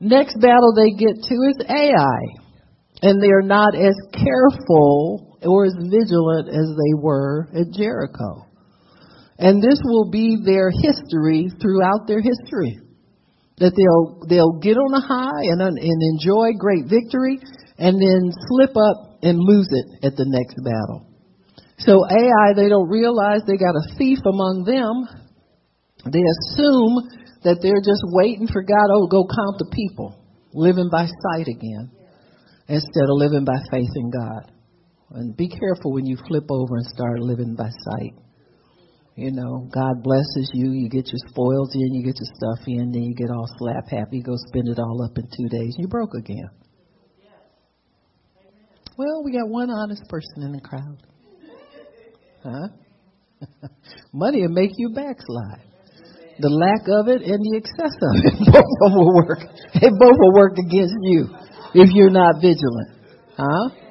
[0.00, 2.20] Next battle they get to is Ai.
[3.02, 8.46] And they're not as careful or as vigilant as they were at Jericho.
[9.38, 12.78] And this will be their history throughout their history.
[13.58, 17.38] That they'll, they'll get on a high and, and enjoy great victory
[17.78, 21.06] and then slip up and lose it at the next battle.
[21.78, 25.06] So Ai, they don't realize they got a thief among them.
[26.10, 27.02] They assume
[27.44, 30.16] that they're just waiting for God, oh, go count the people,
[30.52, 31.90] living by sight again,
[32.68, 34.50] instead of living by faith in God.
[35.10, 38.14] And be careful when you flip over and start living by sight.
[39.16, 42.90] You know, God blesses you, you get your spoils in, you get your stuff in,
[42.90, 45.84] then you get all slap happy, go spend it all up in two days, and
[45.84, 46.50] you're broke again.
[48.96, 50.98] Well, we got one honest person in the crowd.
[52.42, 52.68] Huh?
[54.12, 55.62] Money will make you backslide.
[56.38, 59.38] The lack of it and the excess of it, both will work.
[59.74, 61.28] They both will work against you
[61.74, 62.98] if you're not vigilant.
[63.36, 63.83] Huh?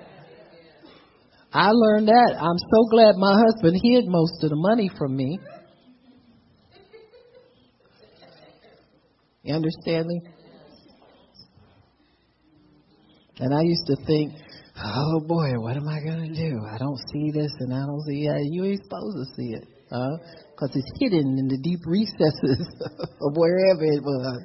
[1.53, 2.35] I learned that.
[2.41, 5.37] I'm so glad my husband hid most of the money from me.
[9.43, 10.21] You understand me?
[13.39, 14.33] And I used to think,
[14.83, 16.57] oh boy, what am I going to do?
[16.73, 18.47] I don't see this and I don't see that.
[18.49, 20.17] You ain't supposed to see it, huh?
[20.51, 22.65] Because it's hidden in the deep recesses
[23.21, 24.41] of wherever it was.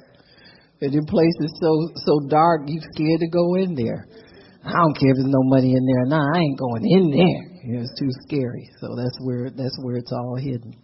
[0.81, 4.07] And in places so so dark, you're scared to go in there.
[4.63, 6.05] I don't care if there's no money in there.
[6.05, 7.81] Nah, I ain't going in there.
[7.81, 8.69] It's too scary.
[8.81, 10.75] So that's where that's where it's all hidden.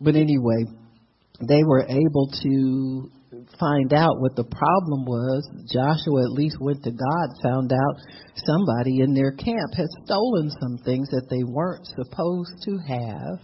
[0.00, 0.64] But anyway,
[1.46, 3.10] they were able to
[3.58, 5.48] find out what the problem was.
[5.72, 7.94] Joshua at least went to God, found out
[8.34, 13.40] somebody in their camp had stolen some things that they weren't supposed to have.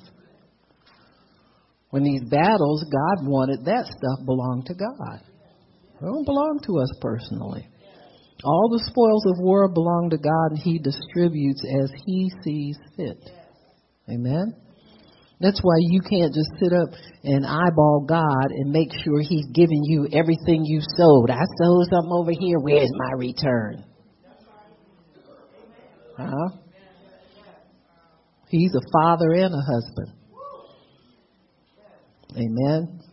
[1.90, 5.20] When these battles, God wanted that stuff belonged to God.
[5.22, 7.68] It don't belong to us personally.
[8.46, 13.18] All the spoils of war belong to God, and He distributes as He sees fit.
[14.08, 14.54] Amen?
[15.40, 16.88] That's why you can't just sit up
[17.24, 21.28] and eyeball God and make sure He's giving you everything you sowed.
[21.28, 22.60] I sowed something over here.
[22.60, 23.84] Where's my return?
[26.16, 26.48] Huh?
[28.48, 30.12] He's a father and a husband.
[32.36, 33.00] Amen.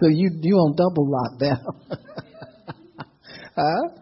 [0.00, 1.62] So you you on double lockdown.
[3.58, 3.98] huh?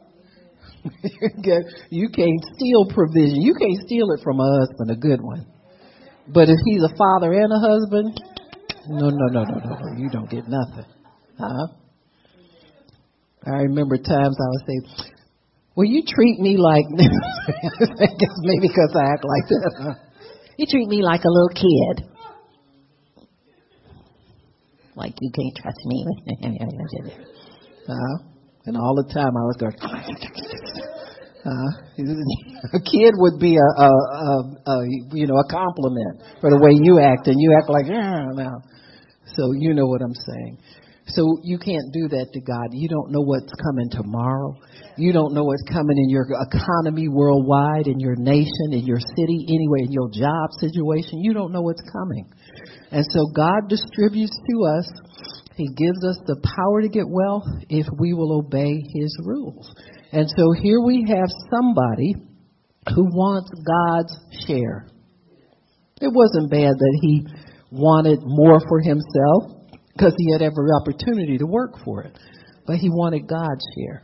[1.90, 3.40] you can't steal provision.
[3.42, 5.46] You can't steal it from a husband, a good one.
[6.28, 8.20] But if he's a father and a husband,
[8.88, 9.98] no, no, no, no, no, no.
[9.98, 10.84] You don't get nothing.
[11.38, 11.66] Huh?
[13.46, 15.06] I remember times I would say,
[15.76, 19.72] Well, you treat me like, I guess maybe because I act like that.
[19.78, 19.94] Huh?
[20.56, 22.08] You treat me like a little kid.
[24.96, 26.06] Like you can't trust me.
[27.88, 28.35] uh,
[28.66, 29.74] and all the time I was going,
[31.46, 31.70] uh,
[32.74, 34.34] a kid would be a, a, a,
[34.66, 34.76] a,
[35.14, 38.58] you know, a compliment for the way you act, and you act like, yeah, now.
[39.34, 40.58] So you know what I'm saying.
[41.08, 42.74] So you can't do that to God.
[42.74, 44.58] You don't know what's coming tomorrow.
[44.98, 49.46] You don't know what's coming in your economy worldwide, in your nation, in your city,
[49.46, 51.22] anyway, in your job situation.
[51.22, 52.26] You don't know what's coming.
[52.90, 54.86] And so God distributes to us.
[55.56, 59.72] He gives us the power to get wealth if we will obey His rules.
[60.12, 62.14] And so here we have somebody
[62.94, 64.86] who wants God's share.
[66.00, 67.26] It wasn't bad that he
[67.72, 72.18] wanted more for himself because he had every opportunity to work for it.
[72.66, 74.02] But he wanted God's share.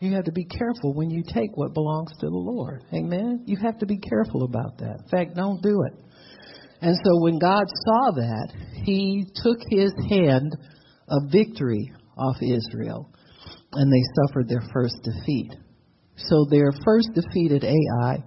[0.00, 2.84] You have to be careful when you take what belongs to the Lord.
[2.94, 3.42] Amen?
[3.46, 5.00] You have to be careful about that.
[5.04, 6.04] In fact, don't do it.
[6.80, 8.52] And so when God saw that,
[8.84, 10.56] he took his hand
[11.10, 13.10] of victory off Israel
[13.72, 15.52] and they suffered their first defeat.
[16.16, 18.24] So their first defeat at Ai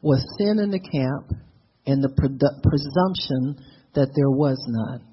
[0.00, 1.40] was sin in the camp
[1.86, 3.56] and the presumption
[3.94, 5.06] that there was none.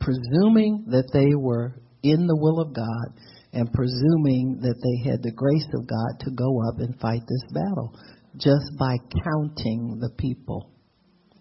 [0.00, 3.18] Presuming that they were in the will of God
[3.52, 7.52] and presuming that they had the grace of God to go up and fight this
[7.52, 7.94] battle
[8.36, 10.70] just by counting the people.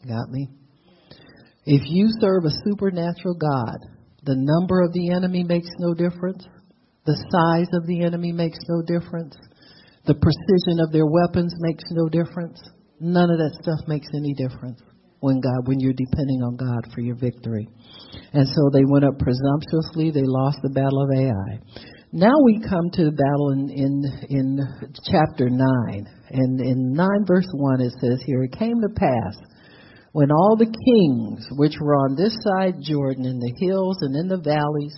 [0.07, 0.49] Got me?
[1.65, 3.77] If you serve a supernatural God,
[4.27, 6.43] the number of the enemy makes no difference.
[7.07, 9.39] The size of the enemy makes no difference.
[10.03, 12.59] The precision of their weapons makes no difference.
[12.99, 14.83] None of that stuff makes any difference
[15.19, 17.67] when God, when you're depending on God for your victory.
[18.33, 20.11] And so they went up presumptuously.
[20.11, 21.63] They lost the battle of Ai.
[22.11, 23.95] Now we come to the battle in, in,
[24.27, 24.59] in
[25.07, 25.59] chapter 9.
[26.31, 29.39] And in 9 verse 1 it says here, it came to pass
[30.13, 34.27] when all the kings which were on this side Jordan, in the hills and in
[34.27, 34.95] the valleys,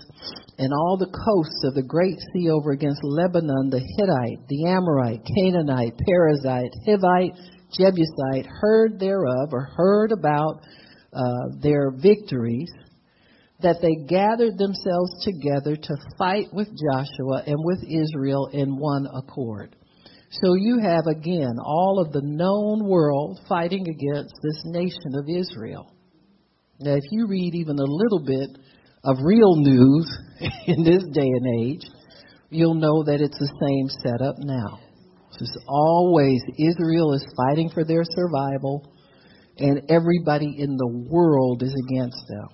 [0.58, 5.24] and all the coasts of the great sea over against Lebanon, the Hittite, the Amorite,
[5.26, 7.36] Canaanite, Perizzite, Hivite,
[7.72, 10.62] Jebusite, heard thereof, or heard about
[11.14, 12.70] uh, their victories,
[13.62, 19.76] that they gathered themselves together to fight with Joshua and with Israel in one accord.
[20.32, 25.92] So you have again all of the known world fighting against this nation of Israel.
[26.80, 28.58] Now, if you read even a little bit
[29.04, 30.18] of real news
[30.68, 31.82] in this day and age,
[32.50, 34.80] you'll know that it's the same setup now.
[35.42, 38.94] It's always Israel is fighting for their survival,
[39.58, 42.48] and everybody in the world is against them.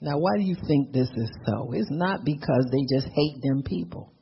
[0.00, 1.72] Now, why do you think this is so?
[1.74, 4.12] It's not because they just hate them people.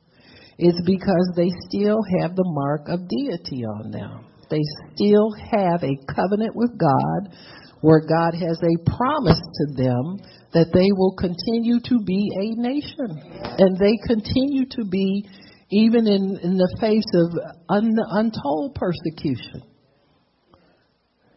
[0.57, 4.25] It's because they still have the mark of deity on them.
[4.49, 4.61] They
[4.93, 7.35] still have a covenant with God
[7.81, 10.17] where God has a promise to them
[10.53, 13.21] that they will continue to be a nation.
[13.59, 15.29] And they continue to be
[15.69, 17.37] even in, in the face of
[17.69, 19.61] un, untold persecution.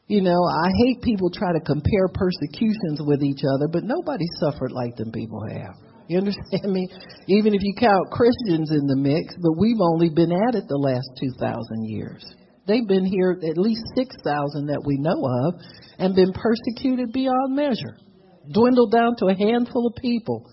[0.07, 4.73] You know, I hate people try to compare persecutions with each other, but nobody suffered
[4.73, 5.90] like them people have.
[6.11, 6.91] You understand me?
[7.31, 10.75] Even if you count Christians in the mix, but we've only been at it the
[10.75, 12.27] last 2,000 years.
[12.67, 14.19] They've been here at least 6,000
[14.67, 15.63] that we know of
[16.03, 17.95] and been persecuted beyond measure.
[18.51, 20.51] Dwindled down to a handful of people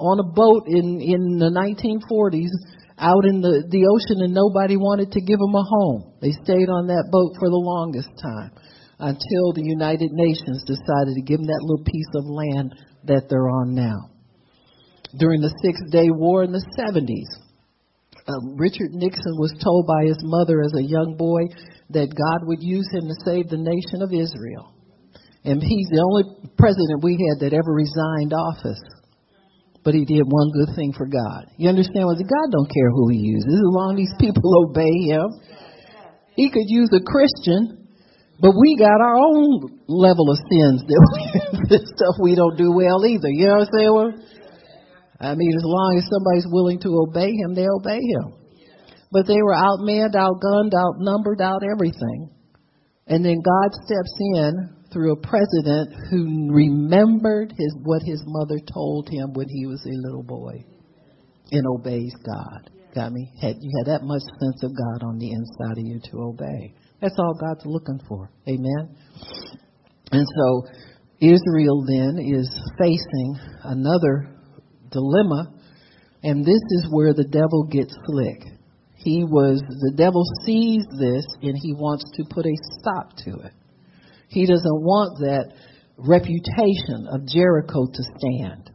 [0.00, 2.56] on a boat in, in the 1940s
[2.96, 6.16] out in the, the ocean and nobody wanted to give them a home.
[6.24, 8.56] They stayed on that boat for the longest time
[8.96, 12.72] until the United Nations decided to give them that little piece of land
[13.04, 14.13] that they're on now.
[15.16, 17.30] During the Six Day War in the 70s,
[18.26, 21.44] um, Richard Nixon was told by his mother as a young boy
[21.90, 24.72] that God would use him to save the nation of Israel.
[25.44, 26.24] And he's the only
[26.56, 28.80] president we had that ever resigned office.
[29.84, 31.52] But he did one good thing for God.
[31.60, 32.16] You understand what?
[32.16, 35.28] God don't care who he uses as long as these people obey him.
[36.34, 37.84] He could use a Christian
[38.40, 43.30] but we got our own level of sins that stuff we don't do well either.
[43.30, 43.94] You know what I'm saying?
[43.94, 44.12] Well,
[45.20, 48.34] I mean, as long as somebody's willing to obey him, they obey him.
[49.12, 52.30] But they were outmanned, outgunned, outnumbered, out everything.
[53.06, 59.08] And then God steps in through a president who remembered his what his mother told
[59.08, 60.64] him when he was a little boy
[61.50, 62.70] and obeys God.
[62.94, 63.30] Got me?
[63.40, 66.74] Had you had that much sense of God on the inside of you to obey.
[67.00, 68.30] That's all God's looking for.
[68.48, 68.96] Amen.
[70.12, 70.62] And so
[71.20, 72.48] Israel then is
[72.78, 74.33] facing another
[74.94, 75.52] dilemma,
[76.22, 78.54] and this is where the devil gets slick.
[78.96, 83.52] He was, the devil sees this and he wants to put a stop to it.
[84.28, 85.52] He doesn't want that
[85.98, 88.70] reputation of Jericho to stand.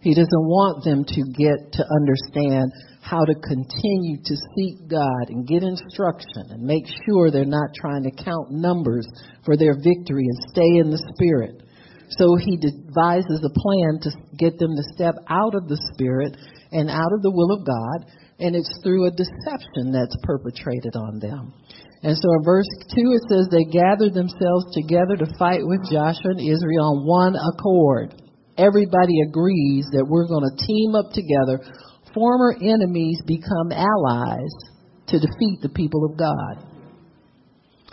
[0.00, 5.46] He doesn't want them to get to understand how to continue to seek God and
[5.46, 9.06] get instruction and make sure they're not trying to count numbers
[9.44, 11.65] for their victory and stay in the Spirit.
[12.10, 16.36] So he devises a plan to get them to step out of the Spirit
[16.72, 21.18] and out of the will of God, and it's through a deception that's perpetrated on
[21.18, 21.54] them.
[22.02, 26.36] And so in verse 2 it says, They gathered themselves together to fight with Joshua
[26.36, 28.14] and Israel on one accord.
[28.58, 31.60] Everybody agrees that we're going to team up together
[32.16, 34.54] former enemies become allies
[35.08, 36.64] to defeat the people of God.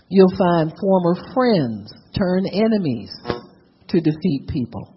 [0.08, 3.12] You'll find former friends turn enemies
[3.94, 4.94] to defeat people.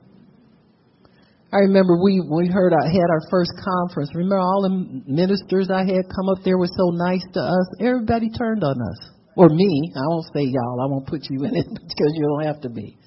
[1.53, 4.11] I remember we we heard I had our first conference.
[4.15, 7.67] Remember all the ministers I had come up there were so nice to us.
[7.81, 9.93] Everybody turned on us, or me.
[9.95, 10.81] I won't say y'all.
[10.83, 12.99] I won't put you in it because you don't have to be.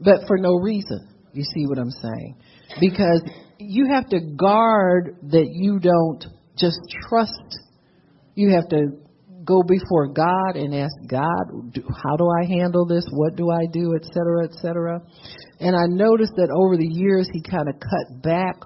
[0.00, 1.08] But for no reason.
[1.32, 2.36] You see what I'm saying?
[2.80, 3.22] Because
[3.58, 6.24] you have to guard that you don't
[6.56, 7.58] just trust.
[8.36, 9.03] You have to
[9.44, 11.44] go before God and ask God,
[12.02, 13.06] how do I handle this?
[13.12, 13.94] What do I do?
[13.94, 15.00] Et cetera, et cetera.
[15.60, 18.56] And I noticed that over the years, he kind of cut back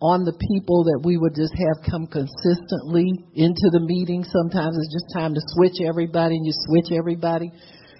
[0.00, 3.04] on the people that we would just have come consistently
[3.36, 4.24] into the meeting.
[4.24, 7.52] Sometimes it's just time to switch everybody and you switch everybody.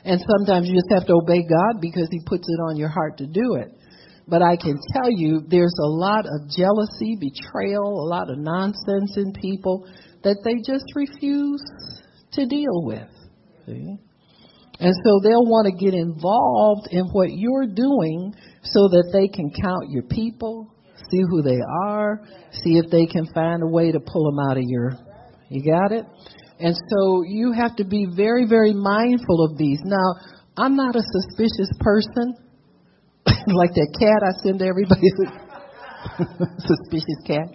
[0.04, 3.18] And sometimes you just have to obey God because he puts it on your heart
[3.18, 3.68] to do it.
[4.26, 9.16] But I can tell you there's a lot of jealousy, betrayal, a lot of nonsense
[9.16, 9.84] in people
[10.22, 11.60] that they just refuse
[12.32, 13.08] to deal with.
[13.66, 13.96] See?
[14.80, 19.52] And so they'll want to get involved in what you're doing so that they can
[19.52, 20.72] count your people,
[21.10, 22.22] see who they are,
[22.64, 24.92] see if they can find a way to pull them out of your.
[25.50, 26.06] You got it?
[26.60, 29.80] And so you have to be very, very mindful of these.
[29.84, 30.14] Now,
[30.56, 32.34] I'm not a suspicious person.
[33.46, 35.00] like that cat I send to everybody.
[36.58, 37.48] suspicious cat.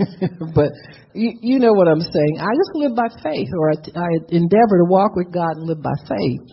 [0.54, 0.72] but
[1.14, 2.34] you, you know what I'm saying.
[2.40, 5.82] I just live by faith, or I, I endeavor to walk with God and live
[5.82, 6.44] by faith,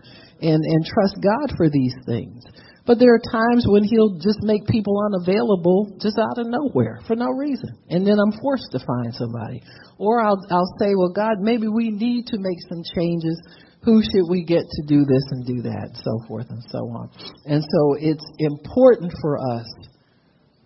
[0.41, 2.43] and and trust God for these things.
[2.85, 7.15] But there are times when He'll just make people unavailable just out of nowhere for
[7.15, 9.61] no reason, and then I'm forced to find somebody.
[9.97, 13.39] Or I'll I'll say, well, God, maybe we need to make some changes.
[13.83, 16.79] Who should we get to do this and do that, and so forth and so
[16.79, 17.09] on.
[17.45, 19.65] And so it's important for us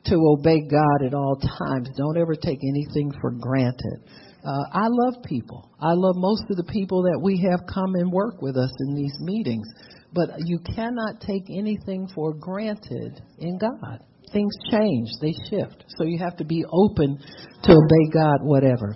[0.06, 1.90] to obey God at all times.
[1.96, 4.00] Don't ever take anything for granted.
[4.44, 5.70] Uh, I love people.
[5.80, 8.96] I love most of the people that we have come and work with us in
[8.96, 9.68] these meetings.
[10.14, 14.04] But you cannot take anything for granted in God.
[14.34, 15.86] Things change, they shift.
[15.98, 17.20] So you have to be open
[17.64, 18.96] to obey God, whatever.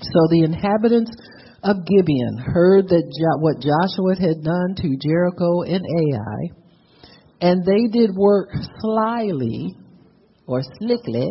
[0.00, 1.10] So the inhabitants
[1.62, 6.62] of Gibeon heard that jo- what Joshua had done to Jericho and Ai,
[7.40, 9.76] and they did work slyly
[10.46, 11.28] or slickly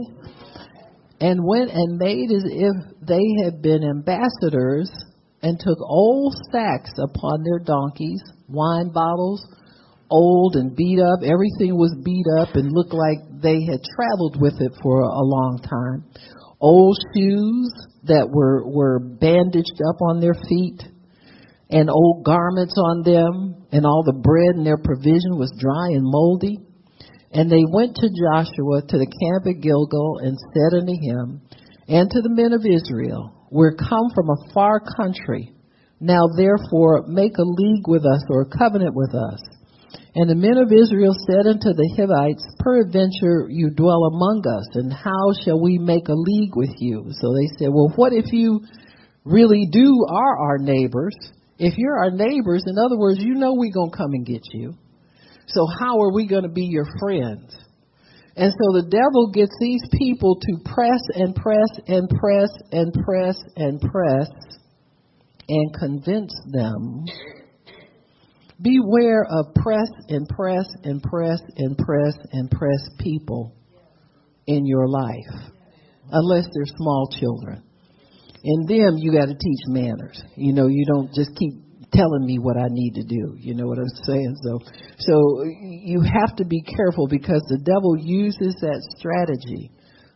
[1.20, 2.76] and went and made as if
[3.08, 4.90] they had been ambassadors
[5.44, 9.46] and took old sacks upon their donkeys, wine bottles,
[10.10, 11.20] old and beat up.
[11.24, 15.60] Everything was beat up and looked like they had traveled with it for a long
[15.64, 16.06] time.
[16.60, 17.72] Old shoes
[18.04, 20.82] that were, were bandaged up on their feet
[21.70, 26.04] and old garments on them and all the bread in their provision was dry and
[26.04, 26.58] moldy.
[27.34, 31.42] And they went to Joshua to the camp at Gilgal and said unto him
[31.88, 35.54] and to the men of Israel, We're come from a far country.
[36.00, 39.40] Now therefore make a league with us or a covenant with us.
[40.14, 44.92] And the men of Israel said unto the Hivites, Peradventure you dwell among us, and
[44.92, 47.06] how shall we make a league with you?
[47.12, 48.60] So they said, Well, what if you
[49.24, 51.16] really do are our neighbors?
[51.58, 54.42] If you're our neighbors, in other words, you know we're going to come and get
[54.52, 54.76] you.
[55.54, 57.56] So how are we going to be your friends?
[58.36, 63.36] And so the devil gets these people to press and press and press and press
[63.58, 64.30] and press
[65.50, 67.06] and convince them.
[68.62, 73.54] Beware of press and press and press and press and press people
[74.48, 75.52] in your life,
[76.12, 77.64] unless they're small children.
[78.44, 80.22] In them, you got to teach manners.
[80.36, 81.54] You know, you don't just keep
[81.94, 83.36] telling me what I need to do.
[83.38, 84.36] You know what I'm saying?
[84.44, 84.60] So,
[85.00, 89.72] so you have to be careful because the devil uses that strategy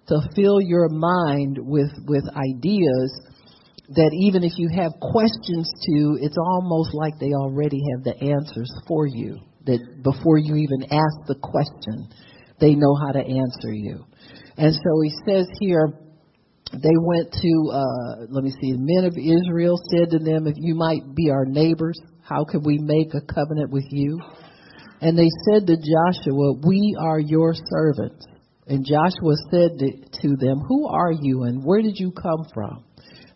[0.08, 3.10] to fill your mind with with ideas
[3.90, 8.72] that even if you have questions to, it's almost like they already have the answers
[8.88, 9.40] for you.
[9.66, 12.10] That before you even ask the question,
[12.60, 14.06] they know how to answer you.
[14.58, 16.05] And so he says here,
[16.74, 20.56] they went to, uh, let me see, the men of Israel said to them, if
[20.58, 24.20] you might be our neighbors, how can we make a covenant with you?
[25.00, 28.26] And they said to Joshua, we are your servants.
[28.68, 32.84] And Joshua said to, them, who are you and where did you come from?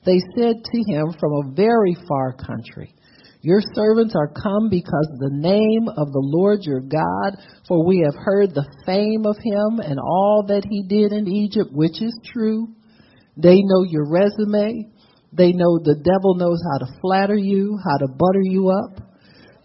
[0.06, 2.96] They said to him, from a very far country.
[3.42, 8.16] Your servants are come because the name of the Lord your God, for we have
[8.18, 12.68] heard the fame of him and all that he did in Egypt, which is true
[13.42, 14.92] they know your resume.
[15.32, 19.02] They know the devil knows how to flatter you, how to butter you up.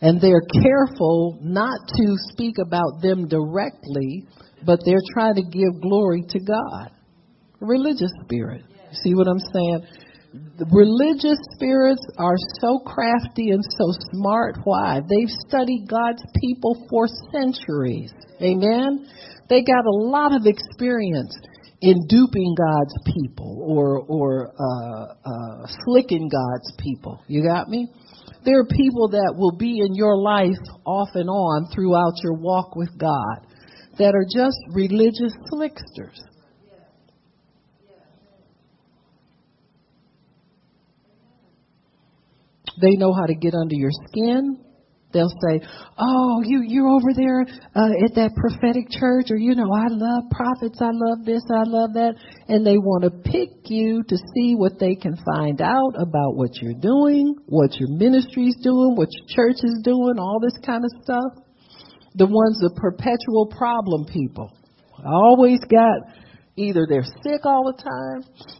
[0.00, 4.26] And they're careful not to speak about them directly,
[4.64, 6.90] but they're trying to give glory to God.
[7.60, 8.62] Religious spirit.
[9.02, 9.86] See what I'm saying?
[10.58, 14.58] The religious spirits are so crafty and so smart.
[14.64, 15.00] Why?
[15.00, 18.12] They've studied God's people for centuries.
[18.42, 19.06] Amen?
[19.48, 21.34] They got a lot of experience
[21.84, 27.22] in duping God's people or or uh, uh, slicking God's people.
[27.28, 27.88] You got me?
[28.44, 30.56] There are people that will be in your life
[30.86, 33.46] off and on throughout your walk with God
[33.98, 36.20] that are just religious slicksters.
[42.80, 44.63] They know how to get under your skin.
[45.14, 45.62] They'll say,
[45.96, 50.24] "Oh, you you're over there uh, at that prophetic church, or you know, I love
[50.30, 54.54] prophets, I love this, I love that," and they want to pick you to see
[54.58, 59.26] what they can find out about what you're doing, what your ministry's doing, what your
[59.30, 61.46] church is doing, all this kind of stuff.
[62.16, 64.50] The ones the perpetual problem people,
[65.06, 66.10] always got
[66.56, 68.54] either they're sick all the time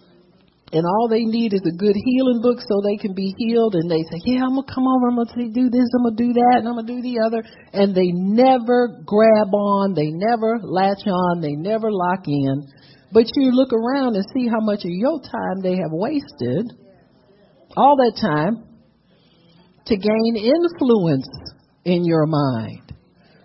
[0.74, 3.78] and all they need is a good healing book so they can be healed.
[3.78, 6.34] And they say yeah i'm to come over i'm to do this i'm to do
[6.34, 7.46] that and i'm to do the other.
[7.72, 12.66] And they never grab on they never latch on they never lock in.
[13.12, 16.66] But you look around and see how much of your time they have wasted
[17.76, 18.66] all that time
[19.86, 21.28] to gain influence
[21.84, 22.92] in your mind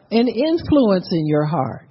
[0.09, 1.88] and influence in your heart.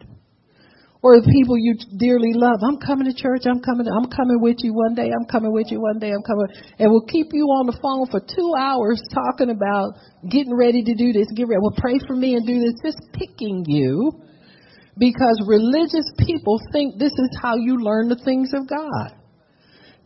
[1.00, 2.58] Or the people you dearly love.
[2.66, 3.46] I'm coming to church.
[3.46, 3.86] I'm coming.
[3.86, 5.06] I'm coming with you one day.
[5.14, 6.10] I'm coming with you one day.
[6.10, 6.50] I'm coming.
[6.78, 9.94] And we'll keep you on the phone for two hours talking about
[10.26, 11.30] getting ready to do this.
[11.38, 11.62] Get ready.
[11.62, 12.74] Well, pray for me and do this.
[12.82, 14.10] Just picking you
[14.98, 19.14] because religious people think this is how you learn the things of God.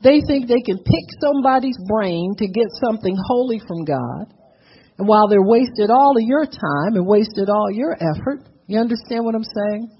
[0.04, 4.28] They think they can pick somebody's brain to get something holy from God.
[4.98, 9.24] And while they're wasted all of your time and wasted all your effort, you understand
[9.24, 9.90] what I'm saying?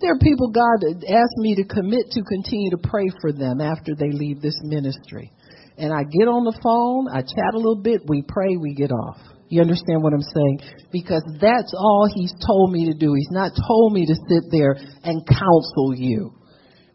[0.00, 3.94] There are people God asked me to commit to continue to pray for them after
[3.94, 5.32] they leave this ministry.
[5.78, 8.90] And I get on the phone, I chat a little bit, we pray, we get
[8.90, 9.18] off.
[9.48, 10.60] You understand what I'm saying?
[10.90, 13.14] Because that's all he's told me to do.
[13.14, 16.34] He's not told me to sit there and counsel you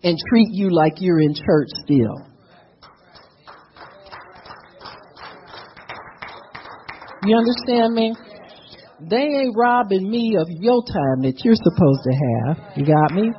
[0.04, 2.26] and treat you like you're in church still.
[7.26, 8.16] You understand me?
[9.02, 12.76] They ain't robbing me of your time that you're supposed to have.
[12.76, 13.32] You got me?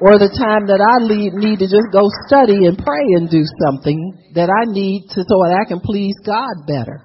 [0.00, 3.96] Or the time that I need to just go study and pray and do something
[4.36, 7.04] that I need to so that I can please God better.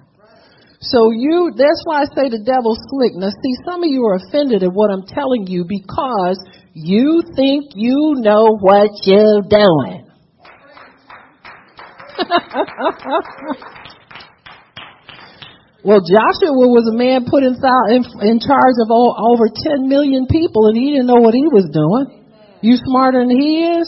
[0.79, 3.15] So you, that's why I say the devil's slick.
[3.15, 6.39] Now see, some of you are offended at what I'm telling you because
[6.73, 10.03] you think you know what you're doing.
[15.85, 20.75] well, Joshua was a man put in, in charge of over 10 million people and
[20.75, 22.25] he didn't know what he was doing.
[22.61, 23.87] You smarter than he is?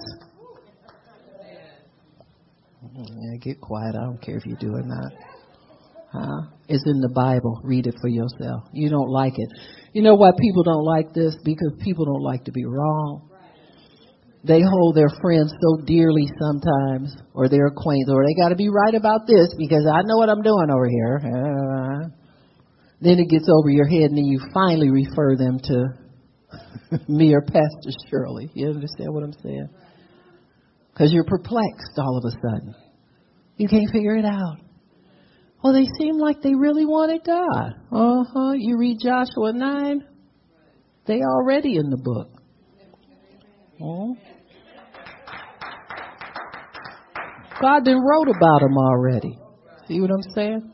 [2.94, 3.96] Yeah, get quiet.
[3.96, 5.12] I don't care if you do or not.
[6.14, 6.54] Huh?
[6.70, 7.62] It's in the Bible.
[7.64, 8.70] Read it for yourself.
[8.74, 9.50] You don't like it.
[9.94, 11.36] You know why people don't like this?
[11.44, 13.27] Because people don't like to be wrong.
[14.48, 18.70] They hold their friends so dearly sometimes, or their acquaintance, or they got to be
[18.70, 21.20] right about this because I know what I'm doing over here.
[21.20, 22.10] Uh,
[23.02, 27.42] then it gets over your head, and then you finally refer them to me or
[27.42, 28.50] Pastor Shirley.
[28.54, 29.70] You understand what I'm saying?
[30.94, 32.74] Because you're perplexed all of a sudden.
[33.58, 34.58] You can't figure it out.
[35.64, 37.74] Well, they seem like they really wanted God.
[37.92, 38.54] Uh huh.
[38.56, 40.06] You read Joshua 9,
[41.06, 42.30] they already in the book.
[43.82, 44.16] Oh.
[47.62, 49.38] God then wrote about them already.
[49.88, 50.74] See what I'm saying?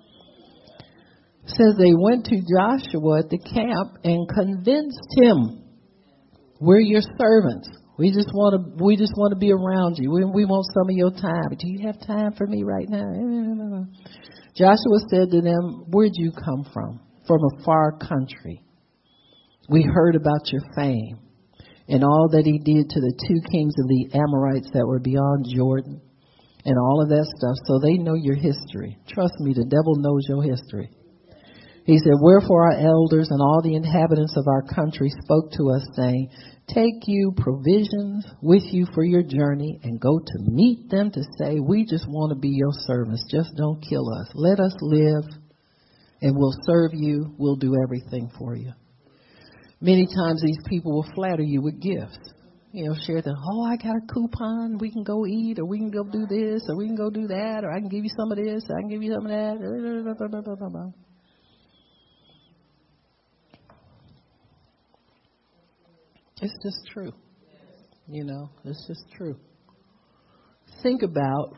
[1.46, 5.64] It says they went to Joshua at the camp and convinced him,
[6.60, 7.70] "We're your servants.
[7.98, 8.84] We just want to.
[8.84, 10.12] We just want to be around you.
[10.12, 11.56] We, we want some of your time.
[11.58, 13.86] Do you have time for me right now?"
[14.56, 17.00] Joshua said to them, Where'd you come from?
[17.26, 18.62] From a far country.
[19.68, 21.20] We heard about your fame
[21.88, 25.46] and all that he did to the two kings of the Amorites that were beyond
[25.56, 26.02] Jordan
[26.66, 27.58] and all of that stuff.
[27.68, 28.98] So they know your history.
[29.08, 30.90] Trust me, the devil knows your history.
[31.86, 35.86] He said, Wherefore our elders and all the inhabitants of our country spoke to us,
[35.96, 36.30] saying,
[36.70, 41.60] Take you provisions with you for your journey and go to meet them to say,
[41.60, 43.26] We just want to be your servants.
[43.30, 44.30] Just don't kill us.
[44.34, 45.26] Let us live
[46.22, 47.36] and we'll serve you.
[47.38, 48.72] We'll do everything for you.
[49.82, 52.18] Many times these people will flatter you with gifts.
[52.74, 54.80] You know, share the, oh, I got a coupon.
[54.80, 57.28] We can go eat or we can go do this or we can go do
[57.28, 59.28] that or I can give you some of this or I can give you some
[59.28, 60.94] of that.
[66.42, 67.14] It's just true.
[68.08, 69.38] You know, it's just true.
[70.82, 71.56] Think about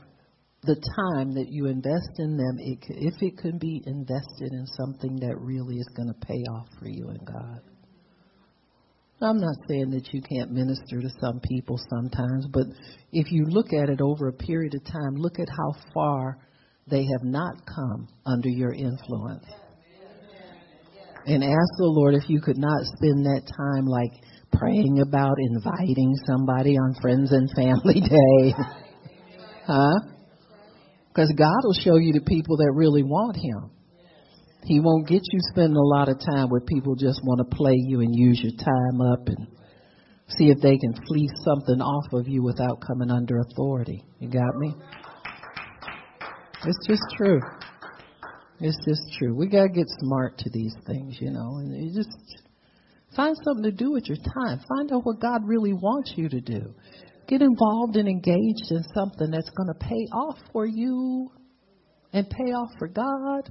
[0.63, 5.37] the time that you invest in them, if it can be invested in something that
[5.39, 7.61] really is going to pay off for you and God.
[9.25, 12.63] I'm not saying that you can't minister to some people sometimes, but
[13.11, 16.37] if you look at it over a period of time, look at how far
[16.87, 19.45] they have not come under your influence.
[21.27, 24.11] And ask the Lord if you could not spend that time like
[24.53, 28.53] praying about inviting somebody on Friends and Family Day.
[29.65, 29.99] huh?
[31.07, 33.71] Because God will show you the people that really want Him.
[34.65, 37.75] He won't get you spending a lot of time with people just want to play
[37.75, 39.47] you and use your time up and
[40.29, 44.03] see if they can fleece something off of you without coming under authority.
[44.19, 44.73] You got me?
[46.65, 47.39] It's just true.
[48.59, 49.35] It's just true.
[49.35, 52.09] We gotta get smart to these things, you know, and you just
[53.15, 54.59] Find something to do with your time.
[54.67, 56.73] Find out what God really wants you to do.
[57.27, 61.31] Get involved and engaged in something that's going to pay off for you
[62.11, 63.49] and pay off for God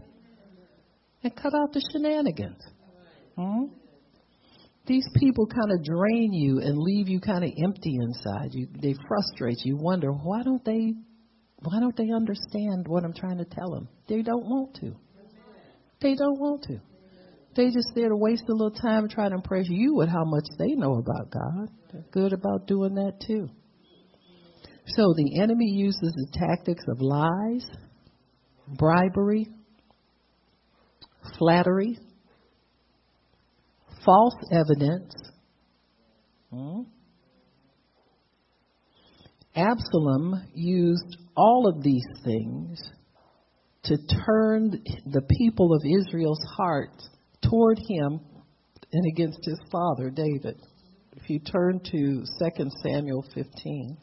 [1.24, 2.62] and cut out the shenanigans.
[3.36, 3.64] Hmm?
[4.86, 8.50] These people kind of drain you and leave you kind of empty inside.
[8.52, 9.74] You, they frustrate you.
[9.74, 10.92] You wonder why don't they,
[11.60, 13.88] why don't they understand what I'm trying to tell them?
[14.08, 14.94] They don't want to.
[16.02, 16.80] They don't want to.
[17.56, 20.44] They just there to waste a little time trying to impress you with how much
[20.58, 21.68] they know about God.
[21.90, 23.48] They're good about doing that too.
[24.86, 27.64] So the enemy uses the tactics of lies,
[28.76, 29.46] bribery,
[31.38, 31.98] flattery,
[34.04, 35.14] false evidence.
[36.50, 36.82] Hmm?
[39.56, 42.80] Absalom used all of these things
[43.84, 43.96] to
[44.26, 44.70] turn
[45.06, 47.08] the people of Israel's hearts
[47.48, 48.20] toward him
[48.92, 50.60] and against his father, David.
[51.16, 52.24] If you turn to
[52.56, 53.96] 2 Samuel 15.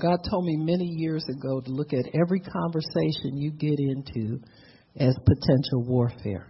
[0.00, 4.40] God told me many years ago to look at every conversation you get into
[4.98, 6.48] as potential warfare.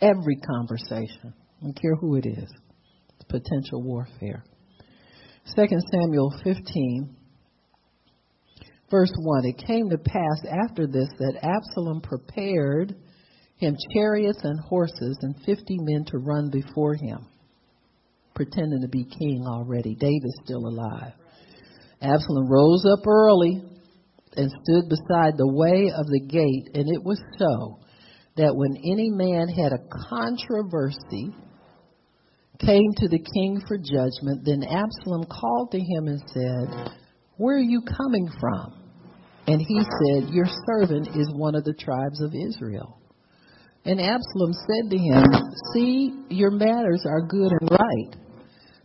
[0.00, 1.34] Every conversation.
[1.34, 2.50] I don't care who it is.
[3.14, 4.44] It's potential warfare.
[5.56, 7.16] 2 Samuel 15,
[8.90, 9.44] verse 1.
[9.46, 12.94] It came to pass after this that Absalom prepared
[13.56, 17.26] him chariots and horses and 50 men to run before him,
[18.34, 19.94] pretending to be king already.
[19.94, 21.12] David's still alive.
[22.02, 23.62] Absalom rose up early
[24.36, 27.78] and stood beside the way of the gate, and it was so
[28.36, 31.34] that when any man had a controversy,
[32.64, 36.92] came to the king for judgment, then Absalom called to him and said,
[37.36, 38.74] Where are you coming from?
[39.46, 42.98] And he said, Your servant is one of the tribes of Israel.
[43.84, 45.24] And Absalom said to him,
[45.74, 48.16] See, your matters are good and right,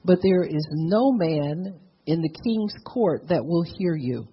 [0.04, 4.28] but there is no man in the king's court that will hear you.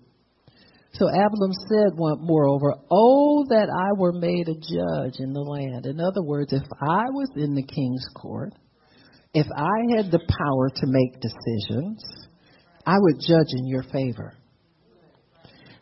[0.94, 5.86] So Absalom said, moreover, Oh, that I were made a judge in the land.
[5.86, 8.52] In other words, if I was in the king's court,
[9.34, 12.00] if I had the power to make decisions,
[12.86, 14.34] I would judge in your favor.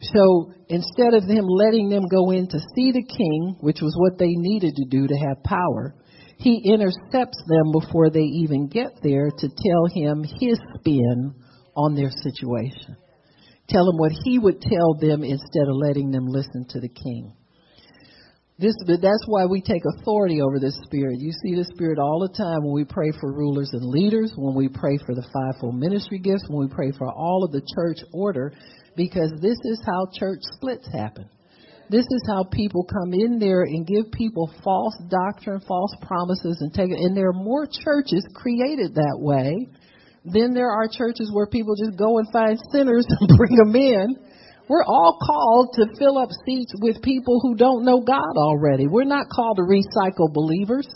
[0.00, 4.18] So instead of them letting them go in to see the king, which was what
[4.18, 5.94] they needed to do to have power,
[6.38, 11.34] he intercepts them before they even get there to tell him his spin
[11.76, 12.96] on their situation.
[13.68, 17.34] Tell them what he would tell them instead of letting them listen to the king.
[18.58, 21.18] This, that's why we take authority over this spirit.
[21.18, 24.54] You see the spirit all the time when we pray for rulers and leaders, when
[24.54, 27.98] we pray for the fivefold ministry gifts, when we pray for all of the church
[28.12, 28.52] order,
[28.94, 31.28] because this is how church splits happen.
[31.90, 36.72] This is how people come in there and give people false doctrine, false promises, and
[36.72, 37.00] take it.
[37.00, 39.66] And there are more churches created that way
[40.24, 44.16] then there are churches where people just go and find sinners and bring them in.
[44.68, 48.86] We're all called to fill up seats with people who don't know God already.
[48.86, 50.86] We're not called to recycle believers.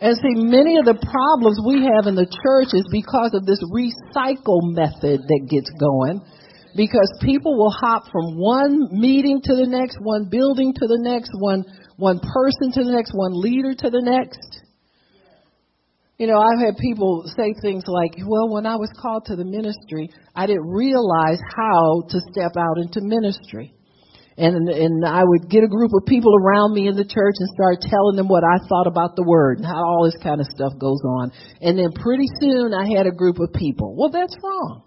[0.00, 3.62] And see, many of the problems we have in the church is because of this
[3.72, 6.20] recycle method that gets going.
[6.76, 11.30] Because people will hop from one meeting to the next, one building to the next,
[11.38, 11.64] one,
[11.96, 14.63] one person to the next, one leader to the next.
[16.16, 19.44] You know, I've had people say things like, well, when I was called to the
[19.44, 23.74] ministry, I didn't realize how to step out into ministry.
[24.36, 27.48] And, and I would get a group of people around me in the church and
[27.54, 30.46] start telling them what I thought about the word and how all this kind of
[30.54, 31.30] stuff goes on.
[31.60, 33.94] And then pretty soon I had a group of people.
[33.98, 34.82] Well, that's wrong.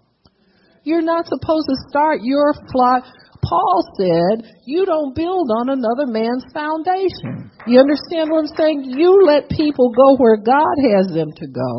[0.84, 3.00] You're not supposed to start your fly,
[3.48, 7.48] Paul said, you don't build on another man's foundation.
[7.64, 7.70] Hmm.
[7.70, 8.92] You understand what I'm saying?
[8.92, 11.72] You let people go where God has them to go.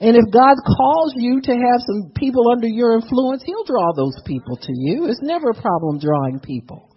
[0.00, 4.16] And if God calls you to have some people under your influence, He'll draw those
[4.24, 5.08] people to you.
[5.08, 6.88] It's never a problem drawing people.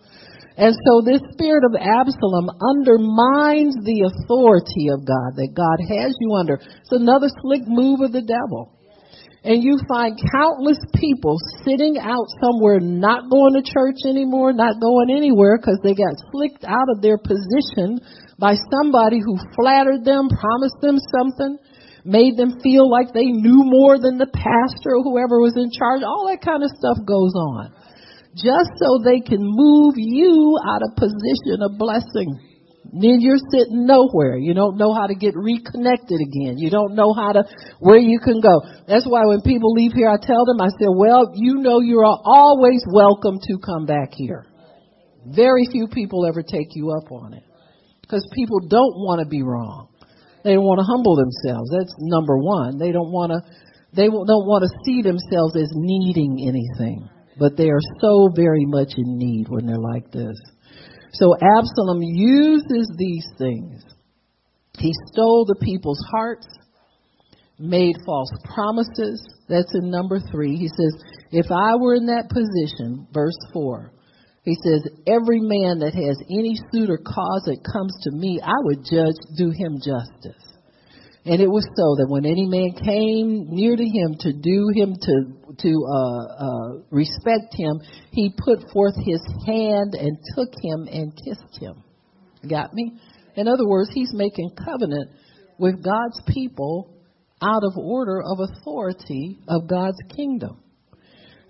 [0.56, 6.36] And so this spirit of Absalom undermines the authority of God that God has you
[6.38, 6.56] under.
[6.56, 8.72] It's another slick move of the devil
[9.44, 11.36] and you find countless people
[11.68, 16.64] sitting out somewhere not going to church anymore, not going anywhere because they got slicked
[16.64, 18.00] out of their position
[18.40, 21.60] by somebody who flattered them, promised them something,
[22.06, 26.04] made them feel like they knew more than the pastor or whoever was in charge.
[26.04, 27.76] All that kind of stuff goes on.
[28.36, 32.53] Just so they can move you out of position of blessing.
[32.94, 34.38] Then you're sitting nowhere.
[34.38, 36.62] You don't know how to get reconnected again.
[36.62, 37.44] You don't know how to,
[37.80, 38.62] where you can go.
[38.88, 42.06] That's why when people leave here, I tell them, I say, well, you know you're
[42.06, 44.46] always welcome to come back here.
[45.26, 47.44] Very few people ever take you up on it.
[48.02, 49.88] Because people don't want to be wrong.
[50.44, 51.72] They want to humble themselves.
[51.74, 52.78] That's number one.
[52.78, 53.42] They don't want to,
[53.96, 57.10] they don't want to see themselves as needing anything.
[57.40, 60.38] But they are so very much in need when they're like this.
[61.14, 63.84] So Absalom uses these things.
[64.80, 66.48] He stole the people's hearts,
[67.60, 69.24] made false promises.
[69.48, 70.56] That's in number three.
[70.56, 70.94] He says,
[71.32, 73.92] if I were in that position, verse four,
[74.44, 78.56] He says, Every man that has any suit or cause that comes to me, I
[78.64, 80.53] would judge, do him justice.
[81.26, 84.96] And it was so that when any man came near to him to do him
[85.00, 85.16] to
[85.56, 87.80] to uh, uh, respect him,
[88.12, 91.84] he put forth his hand and took him and kissed him.
[92.50, 93.00] Got me?
[93.36, 95.12] In other words, he's making covenant
[95.58, 96.94] with God's people
[97.42, 100.60] out of order of authority of God's kingdom.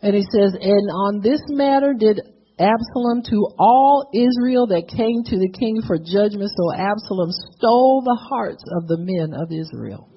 [0.02, 2.20] And he says, and on this matter did
[2.60, 6.52] Absalom to all Israel that came to the king for judgment.
[6.54, 10.10] So Absalom stole the hearts of the men of Israel.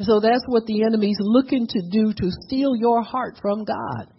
[0.00, 4.12] So that's what the enemy's looking to do to steal your heart from God.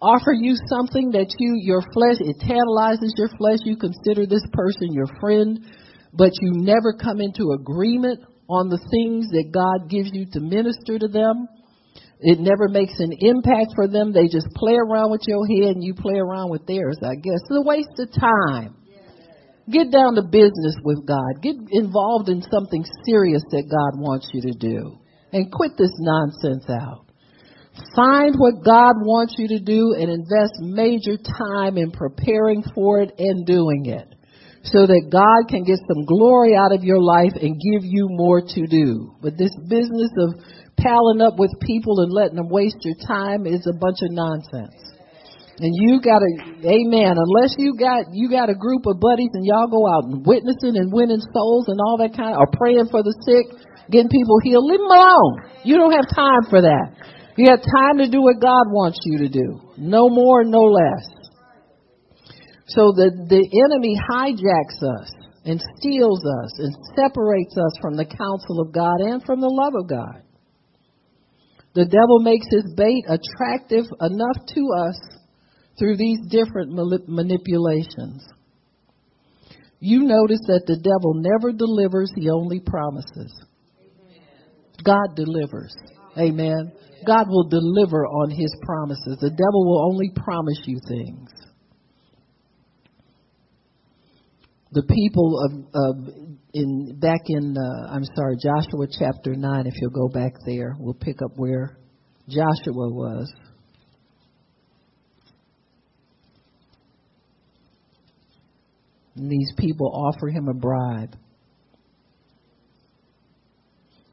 [0.00, 3.60] Offer you something that you, your flesh, it tantalizes your flesh.
[3.64, 5.60] You consider this person your friend,
[6.12, 10.98] but you never come into agreement on the things that God gives you to minister
[10.98, 11.48] to them.
[12.20, 14.12] It never makes an impact for them.
[14.12, 17.40] They just play around with your head and you play around with theirs, I guess.
[17.44, 18.74] It's a waste of time.
[19.70, 21.42] Get down to business with God.
[21.42, 24.98] Get involved in something serious that God wants you to do.
[25.32, 27.06] And quit this nonsense out.
[27.94, 33.12] Find what God wants you to do and invest major time in preparing for it
[33.18, 34.14] and doing it
[34.62, 38.40] so that God can get some glory out of your life and give you more
[38.40, 39.14] to do.
[39.20, 40.34] But this business of
[40.86, 44.86] palling up with people and letting them waste your time is a bunch of nonsense.
[45.58, 46.28] And you gotta,
[46.62, 50.20] amen, unless you got, you got a group of buddies and y'all go out and
[50.20, 53.48] witnessing and winning souls and all that kind of, or praying for the sick,
[53.90, 55.48] getting people healed, leave them alone.
[55.64, 56.92] You don't have time for that.
[57.40, 59.60] You have time to do what God wants you to do.
[59.78, 61.04] No more, no less.
[62.68, 65.08] So the, the enemy hijacks us
[65.44, 69.72] and steals us and separates us from the counsel of God and from the love
[69.72, 70.25] of God.
[71.76, 74.98] The devil makes his bait attractive enough to us
[75.78, 78.24] through these different manipulations.
[79.78, 83.30] You notice that the devil never delivers, he only promises.
[84.82, 85.76] God delivers.
[86.18, 86.72] Amen.
[87.06, 89.18] God will deliver on his promises.
[89.20, 91.28] The devil will only promise you things.
[94.72, 99.66] The people of, of in back in uh, I'm sorry Joshua chapter nine.
[99.66, 101.76] If you'll go back there, we'll pick up where
[102.28, 103.30] Joshua was.
[109.16, 111.16] And these people offer him a bribe.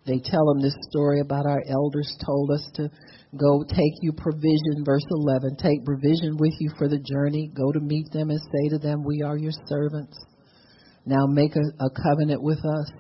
[0.06, 2.90] They tell him this story about our elders told us to
[3.38, 5.56] go take you provision, verse 11.
[5.56, 7.50] Take provision with you for the journey.
[7.56, 10.18] Go to meet them and say to them, We are your servants.
[11.06, 12.92] Now make a, a covenant with us.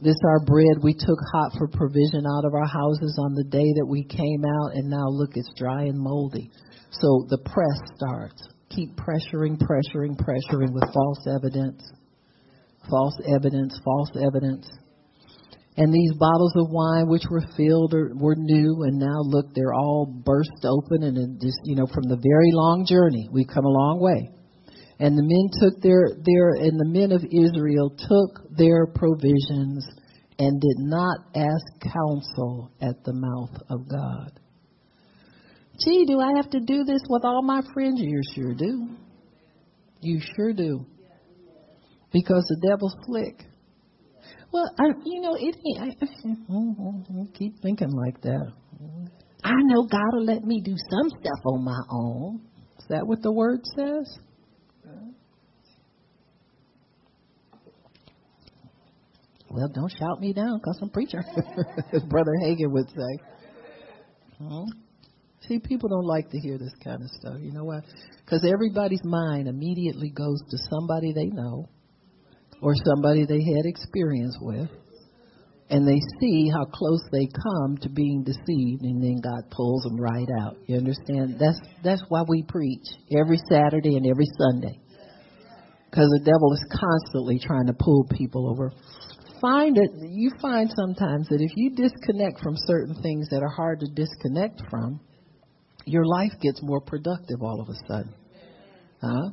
[0.00, 3.66] This our bread we took hot for provision out of our houses on the day
[3.66, 6.50] that we came out, and now look, it's dry and moldy.
[6.90, 8.40] So the press starts.
[8.70, 11.82] Keep pressuring, pressuring, pressuring with false evidence,
[12.88, 14.68] false evidence, false evidence.
[15.76, 20.06] And these bottles of wine, which were filled, were new, and now look, they're all
[20.24, 24.00] burst open, and just you know, from the very long journey, we've come a long
[24.00, 24.30] way.
[25.00, 29.86] And the men took their, their, and the men of Israel took their provisions
[30.38, 34.40] and did not ask counsel at the mouth of God.
[35.84, 38.00] Gee, do I have to do this with all my friends?
[38.00, 38.88] You sure do.
[40.00, 40.84] You sure do.
[42.12, 43.44] Because the devil's slick.
[44.52, 48.52] Well, I, you know, it I, I keep thinking like that.
[49.44, 52.40] I know God will let me do some stuff on my own.
[52.78, 54.18] Is that what the word says?
[59.58, 61.18] Well, don't shout me down because I'm preacher,
[61.92, 63.24] as Brother Hagin would say.
[64.38, 64.70] Hmm?
[65.48, 67.34] See, people don't like to hear this kind of stuff.
[67.40, 67.80] You know why?
[68.24, 71.68] Because everybody's mind immediately goes to somebody they know
[72.62, 74.68] or somebody they had experience with,
[75.70, 79.96] and they see how close they come to being deceived, and then God pulls them
[79.96, 80.56] right out.
[80.66, 81.34] You understand?
[81.40, 84.78] That's that's why we preach every Saturday and every Sunday,
[85.90, 88.70] because the devil is constantly trying to pull people over
[89.40, 93.80] find it, you find sometimes that if you disconnect from certain things that are hard
[93.80, 95.00] to disconnect from,
[95.86, 98.14] your life gets more productive all of a sudden.
[99.00, 99.30] Huh?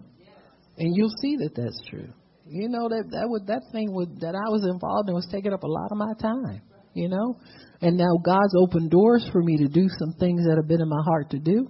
[0.78, 2.10] And you'll see that that's true.
[2.48, 5.52] You know that that would that thing would that I was involved in was taking
[5.52, 6.62] up a lot of my time.
[6.94, 7.36] You know,
[7.82, 10.88] and now God's opened doors for me to do some things that have been in
[10.88, 11.68] my heart to do.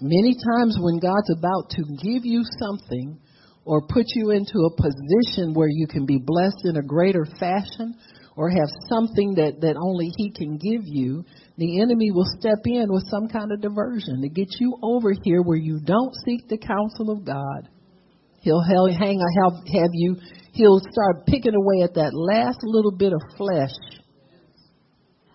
[0.00, 3.20] Many times when God's about to give you something
[3.64, 7.94] or put you into a position where you can be blessed in a greater fashion
[8.36, 11.24] or have something that, that only he can give you,
[11.58, 15.42] the enemy will step in with some kind of diversion to get you over here
[15.42, 17.68] where you don't seek the counsel of God.
[18.40, 20.16] He'll hang have, have you,
[20.52, 23.76] he'll start picking away at that last little bit of flesh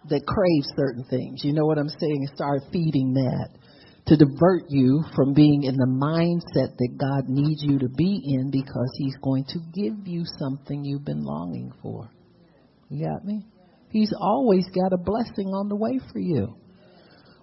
[0.10, 1.42] that craves certain things.
[1.44, 2.28] You know what I'm saying?
[2.34, 3.50] Start feeding that
[4.08, 8.50] to divert you from being in the mindset that God needs you to be in
[8.52, 12.10] because He's going to give you something you've been longing for.
[12.90, 13.46] You got me?
[13.90, 16.56] He's always got a blessing on the way for you.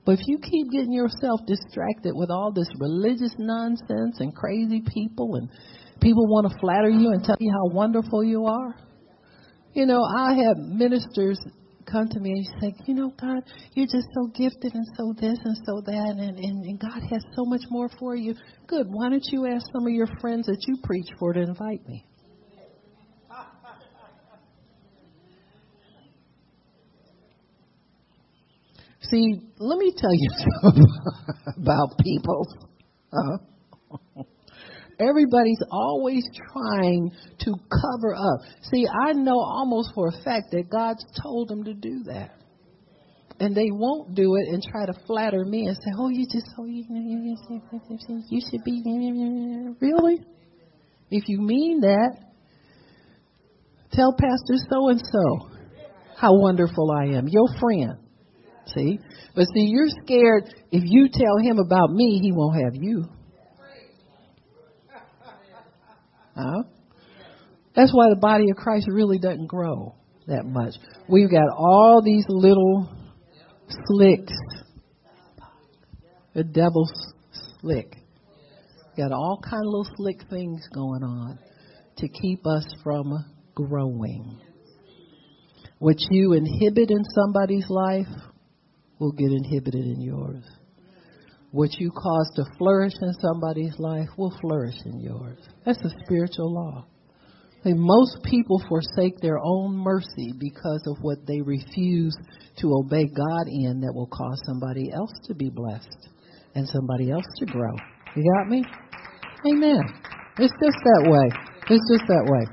[0.06, 5.36] But if you keep getting yourself distracted with all this religious nonsense and crazy people
[5.36, 5.48] and
[6.00, 8.74] people want to flatter you and tell you how wonderful you are,
[9.72, 11.38] you know, I have ministers
[11.84, 13.42] come to me and you say, you know, God,
[13.74, 17.22] you're just so gifted and so this and so that, and, and, and God has
[17.34, 18.34] so much more for you.
[18.66, 18.86] Good.
[18.88, 22.04] Why don't you ask some of your friends that you preach for to invite me?
[29.10, 30.30] See, let me tell you
[30.62, 30.86] something
[31.58, 32.46] about people.
[33.12, 33.53] Uh,
[34.98, 38.40] everybody's always trying to cover up.
[38.72, 42.32] See, I know almost for a fact that God's told them to do that.
[43.40, 46.46] And they won't do it and try to flatter me and say, "Oh, you just
[46.56, 46.84] oh, so you
[48.30, 48.80] you should be
[49.80, 50.24] really."
[51.10, 52.16] If you mean that,
[53.92, 55.48] tell Pastor so and so
[56.16, 57.26] how wonderful I am.
[57.28, 57.98] Your friend.
[58.74, 58.98] See?
[59.34, 63.04] But see, you're scared if you tell him about me, he won't have you.
[66.36, 66.62] Huh?
[67.74, 69.94] That's why the body of Christ really doesn't grow
[70.26, 70.74] that much.
[71.08, 72.88] We've got all these little
[73.86, 74.32] slicks.
[76.34, 76.92] The devil's
[77.60, 77.96] slick.
[78.96, 81.38] Got all kind of little slick things going on
[81.98, 83.12] to keep us from
[83.54, 84.40] growing.
[85.78, 88.06] What you inhibit in somebody's life
[88.98, 90.44] will get inhibited in yours.
[91.54, 95.38] What you cause to flourish in somebody's life will flourish in yours.
[95.64, 96.84] That's a spiritual law.
[97.62, 102.16] And most people forsake their own mercy because of what they refuse
[102.58, 106.08] to obey God in that will cause somebody else to be blessed
[106.56, 107.72] and somebody else to grow.
[108.16, 108.64] You got me?
[109.46, 109.80] Amen.
[110.38, 111.28] It's just that way.
[111.70, 112.46] It's just that way.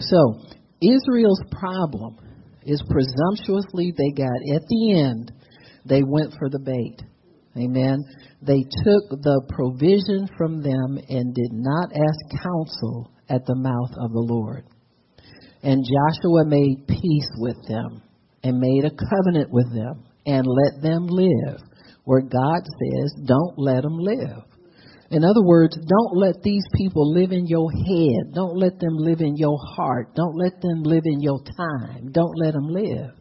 [0.00, 0.40] So,
[0.82, 2.16] Israel's problem
[2.64, 5.30] is presumptuously they got at the end,
[5.84, 7.06] they went for the bait.
[7.56, 8.04] Amen.
[8.42, 14.12] They took the provision from them and did not ask counsel at the mouth of
[14.12, 14.64] the Lord.
[15.62, 18.02] And Joshua made peace with them
[18.42, 21.60] and made a covenant with them and let them live
[22.04, 24.44] where God says, don't let them live.
[25.10, 28.32] In other words, don't let these people live in your head.
[28.32, 30.14] Don't let them live in your heart.
[30.14, 32.12] Don't let them live in your time.
[32.12, 33.19] Don't let them live.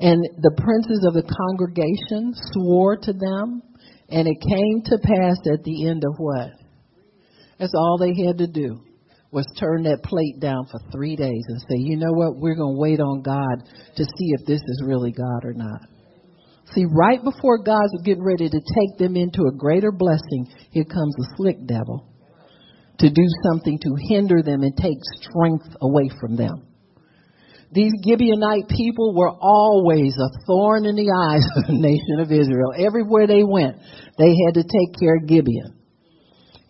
[0.00, 3.62] And the princes of the congregation swore to them,
[4.08, 6.50] and it came to pass at the end of what?
[7.58, 8.80] That's all they had to do
[9.30, 12.74] was turn that plate down for three days and say, you know what, we're going
[12.74, 13.62] to wait on God
[13.94, 15.82] to see if this is really God or not.
[16.74, 21.14] See, right before God's getting ready to take them into a greater blessing, here comes
[21.18, 22.08] a slick devil
[22.98, 26.66] to do something to hinder them and take strength away from them.
[27.72, 32.74] These Gibeonite people were always a thorn in the eyes of the nation of Israel.
[32.74, 33.78] Everywhere they went,
[34.18, 35.78] they had to take care of Gibeon.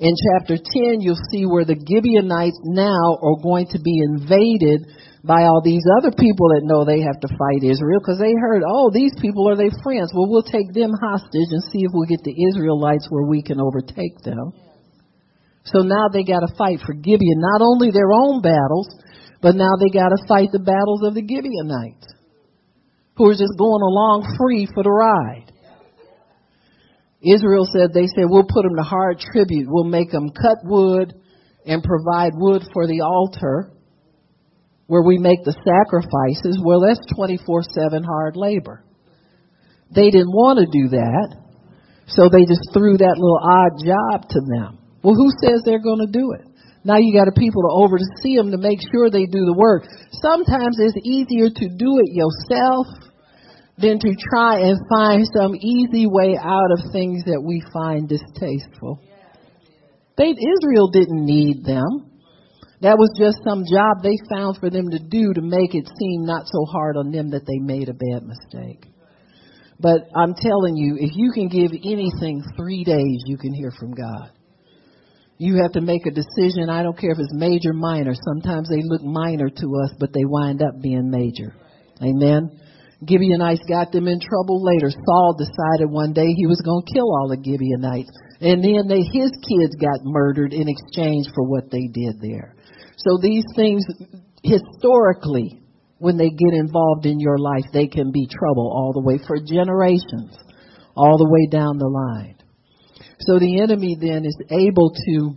[0.00, 4.88] In chapter 10, you'll see where the Gibeonites now are going to be invaded
[5.24, 8.64] by all these other people that know they have to fight Israel because they heard,
[8.64, 10.12] oh, these people are their friends.
[10.16, 13.60] Well, we'll take them hostage and see if we'll get the Israelites where we can
[13.60, 14.52] overtake them.
[15.64, 18.88] So now they got to fight for Gibeon, not only their own battles,
[19.42, 22.14] but now they got to fight the battles of the Gibeonites
[23.16, 25.52] who are just going along free for the ride.
[27.22, 29.68] Israel said, they said, we'll put them to hard tribute.
[29.68, 31.12] We'll make them cut wood
[31.66, 33.72] and provide wood for the altar
[34.86, 38.82] where we make the sacrifices, well, that's 24 7 hard labor.
[39.94, 41.36] They didn't want to do that,
[42.08, 44.78] so they just threw that little odd job to them.
[45.02, 46.49] Well, who says they're going to do it?
[46.82, 49.84] Now you got a people to oversee them to make sure they do the work.
[50.22, 52.86] Sometimes it's easier to do it yourself
[53.76, 59.00] than to try and find some easy way out of things that we find distasteful.
[60.16, 62.10] They, Israel didn't need them.
[62.80, 66.24] That was just some job they found for them to do to make it seem
[66.24, 68.86] not so hard on them that they made a bad mistake.
[69.78, 73.92] But I'm telling you, if you can give anything three days, you can hear from
[73.92, 74.30] God.
[75.40, 76.68] You have to make a decision.
[76.68, 78.12] I don't care if it's major, minor.
[78.12, 81.56] Sometimes they look minor to us, but they wind up being major.
[82.04, 82.60] Amen.
[83.08, 84.92] Gibeonites got them in trouble later.
[84.92, 88.12] Saul decided one day he was going to kill all the Gibeonites.
[88.44, 92.54] And then they, his kids got murdered in exchange for what they did there.
[92.98, 93.80] So these things,
[94.44, 95.64] historically,
[95.96, 99.40] when they get involved in your life, they can be trouble all the way for
[99.40, 100.36] generations,
[100.94, 102.39] all the way down the line.
[103.20, 105.36] So the enemy then is able to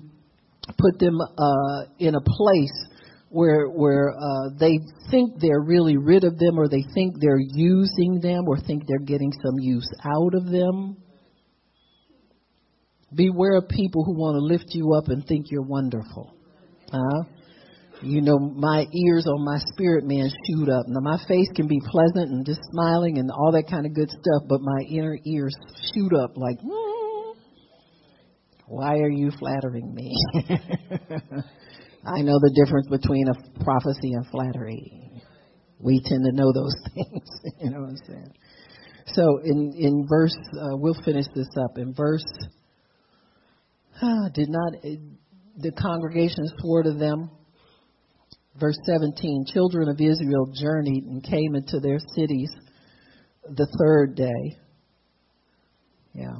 [0.77, 2.87] put them uh, in a place
[3.29, 4.79] where where uh, they
[5.09, 9.05] think they're really rid of them, or they think they're using them, or think they're
[9.05, 10.97] getting some use out of them.
[13.13, 16.33] Beware of people who want to lift you up and think you're wonderful.
[16.91, 17.23] Huh?
[18.01, 20.85] You know, my ears on my spirit man shoot up.
[20.87, 24.09] Now, my face can be pleasant and just smiling and all that kind of good
[24.09, 25.55] stuff, but my inner ears
[25.93, 26.92] shoot up like, mm,
[28.67, 30.13] why are you flattering me?
[32.05, 35.21] I know the difference between a prophecy and flattery.
[35.79, 37.29] We tend to know those things.
[37.61, 38.33] you know what I'm saying?
[39.07, 41.77] So in in verse, uh, we'll finish this up.
[41.77, 42.25] In verse,
[44.01, 44.73] uh, did not
[45.57, 47.29] the congregation swore to them?
[48.59, 52.51] Verse 17: Children of Israel journeyed and came into their cities
[53.49, 54.57] the third day.
[56.13, 56.37] Yeah.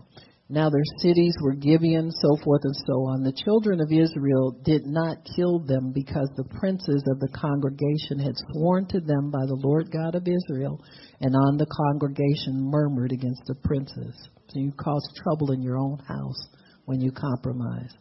[0.50, 3.24] Now their cities were Gibeon, so forth and so on.
[3.24, 8.36] The children of Israel did not kill them because the princes of the congregation had
[8.52, 10.84] sworn to them by the Lord God of Israel,
[11.22, 14.14] and on the congregation murmured against the princes.
[14.50, 16.48] So you cause trouble in your own house
[16.86, 17.94] when you compromise.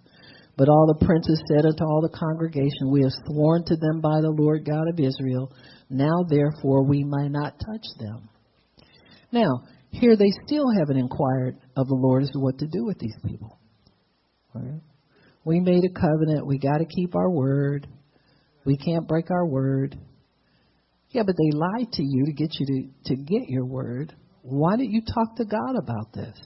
[0.57, 4.21] But all the princes said unto all the congregation, We have sworn to them by
[4.21, 5.51] the Lord God of Israel.
[5.89, 8.29] Now therefore we may not touch them.
[9.31, 9.63] Now,
[9.93, 13.15] here they still haven't inquired of the Lord as to what to do with these
[13.25, 13.59] people.
[14.55, 14.81] Right?
[15.45, 16.47] We made a covenant.
[16.47, 17.87] We got to keep our word.
[18.65, 19.99] We can't break our word.
[21.11, 24.15] Yeah, but they lied to you to get you to, to get your word.
[24.43, 26.37] Why didn't you talk to God about this?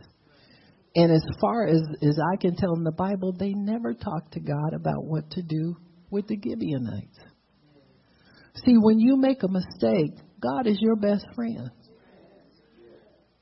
[0.96, 4.40] And as far as, as I can tell in the Bible, they never talked to
[4.40, 5.76] God about what to do
[6.10, 7.18] with the Gibeonites.
[8.64, 11.70] See, when you make a mistake, God is your best friend.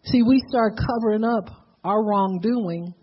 [0.07, 1.49] See, we start covering up
[1.83, 2.95] our wrongdoing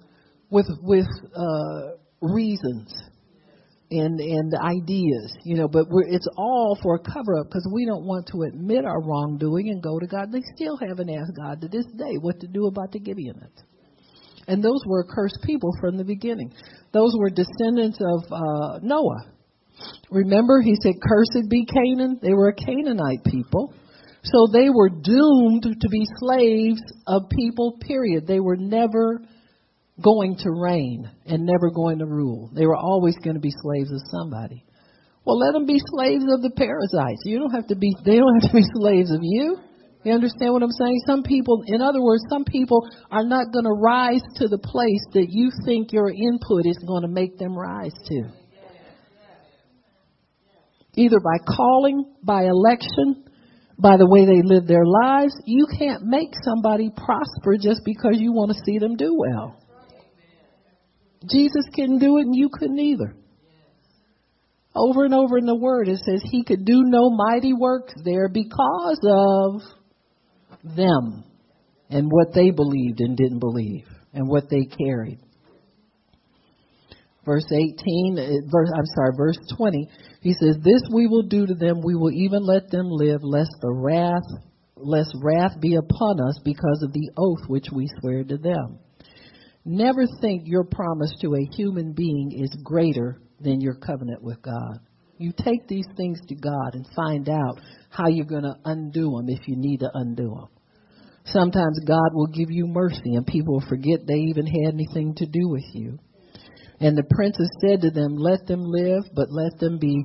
[0.50, 2.94] with with uh, reasons
[3.90, 5.68] and and ideas, you know.
[5.68, 9.02] But we're, it's all for a cover up because we don't want to admit our
[9.02, 10.32] wrongdoing and go to God.
[10.32, 13.64] They still haven't asked God to this day what to do about the Gibeonites.
[14.48, 16.54] And those were cursed people from the beginning.
[16.94, 19.26] Those were descendants of uh, Noah.
[20.12, 23.74] Remember, he said, "Cursed be Canaan." They were a Canaanite people.
[24.24, 28.28] So they were doomed to be slaves of people, period.
[28.28, 29.22] They were never
[30.02, 32.52] going to reign and never going to rule.
[32.54, 34.64] They were always going to be slaves of somebody.
[35.26, 37.22] Well, let them be slaves of the Perizzites.
[37.26, 39.58] You don't have to be, they don't have to be slaves of you.
[40.04, 41.00] You understand what I'm saying?
[41.06, 45.06] Some people, in other words, some people are not going to rise to the place
[45.14, 48.24] that you think your input is going to make them rise to.
[50.96, 53.26] Either by calling, by election,
[53.82, 55.34] by the way they live their lives.
[55.46, 59.58] You can't make somebody prosper just because you want to see them do well.
[61.30, 63.16] Jesus couldn't do it and you couldn't either.
[64.74, 68.30] Over and over in the word it says he could do no mighty works there
[68.30, 69.62] because of
[70.64, 71.24] them
[71.90, 75.20] and what they believed and didn't believe and what they carried.
[77.24, 79.88] Verse 18, uh, verse, I'm sorry, verse 20,
[80.22, 83.52] he says, This we will do to them, we will even let them live, lest
[83.62, 84.26] the wrath,
[84.76, 88.80] lest wrath be upon us because of the oath which we swear to them.
[89.64, 94.80] Never think your promise to a human being is greater than your covenant with God.
[95.20, 97.60] You take these things to God and find out
[97.90, 100.48] how you're going to undo them if you need to undo them.
[101.26, 105.28] Sometimes God will give you mercy and people will forget they even had anything to
[105.28, 106.00] do with you.
[106.82, 110.04] And the princes said to them, Let them live, but let them be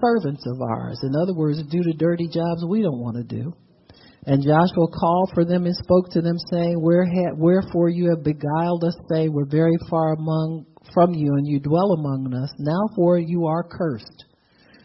[0.00, 1.00] servants of ours.
[1.02, 3.54] In other words, do the dirty jobs we don't want to do.
[4.26, 8.94] And Joshua called for them and spoke to them, saying, Wherefore you have beguiled us,
[9.10, 12.52] say, We're very far among from you, and you dwell among us.
[12.58, 14.26] Now for you are cursed.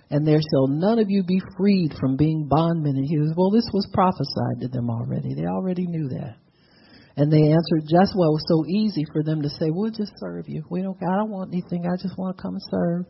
[0.09, 2.95] And there shall none of you be freed from being bondmen.
[2.95, 5.33] And he says, Well, this was prophesied to them already.
[5.36, 6.38] They already knew that.
[7.18, 8.11] And they answered just.
[8.11, 10.63] It was so easy for them to say, "We'll just serve you.
[10.70, 10.97] We don't.
[11.01, 11.86] I don't want anything.
[11.88, 13.05] I just want to come and serve."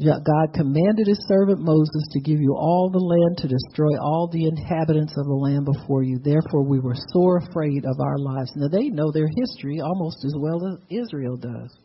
[0.00, 4.46] God commanded his servant Moses to give you all the land to destroy all the
[4.46, 6.20] inhabitants of the land before you.
[6.22, 8.52] Therefore, we were sore afraid of our lives.
[8.54, 11.76] Now, they know their history almost as well as Israel does.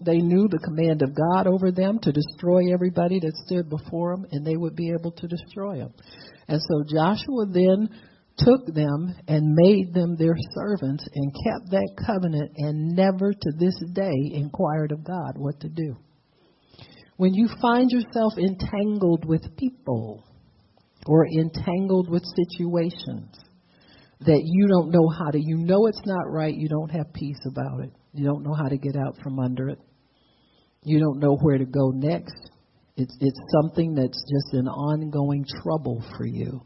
[0.00, 4.26] They knew the command of God over them to destroy everybody that stood before them,
[4.32, 5.92] and they would be able to destroy them.
[6.48, 7.88] And so Joshua then
[8.38, 13.76] took them and made them their servants and kept that covenant and never to this
[13.92, 15.96] day inquired of God what to do.
[17.16, 20.24] When you find yourself entangled with people
[21.06, 23.38] or entangled with situations
[24.20, 27.40] that you don't know how to, you know it's not right, you don't have peace
[27.46, 27.90] about it.
[28.12, 29.78] You don't know how to get out from under it.
[30.82, 32.50] You don't know where to go next.
[32.96, 36.62] It's, it's something that's just an ongoing trouble for you.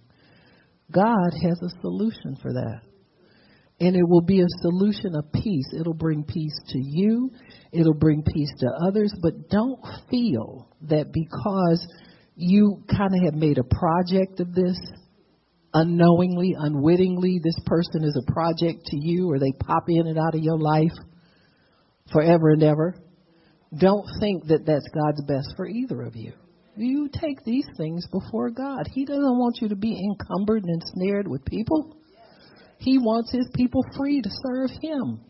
[0.91, 2.81] God has a solution for that.
[3.81, 5.67] And it will be a solution of peace.
[5.79, 7.31] It'll bring peace to you.
[7.73, 9.13] It'll bring peace to others.
[9.23, 9.81] But don't
[10.11, 11.87] feel that because
[12.35, 14.77] you kind of have made a project of this,
[15.75, 20.35] unknowingly, unwittingly, this person is a project to you or they pop in and out
[20.35, 20.97] of your life
[22.13, 22.97] forever and ever.
[23.77, 26.33] Don't think that that's God's best for either of you.
[26.79, 28.87] You take these things before God.
[28.93, 31.97] He doesn't want you to be encumbered and snared with people.
[32.79, 35.21] He wants his people free to serve him.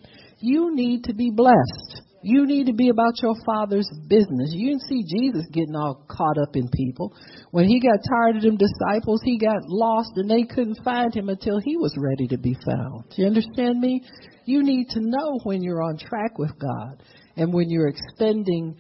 [0.41, 2.03] You need to be blessed.
[2.23, 4.51] You need to be about your father's business.
[4.53, 7.15] You didn't see Jesus getting all caught up in people.
[7.53, 11.31] When he got tired of them disciples, he got lost and they couldn't find him
[11.31, 13.05] until he was ready to be found.
[13.09, 14.03] Do you understand me?
[14.45, 17.03] You need to know when you're on track with God
[17.37, 18.77] and when you're expending,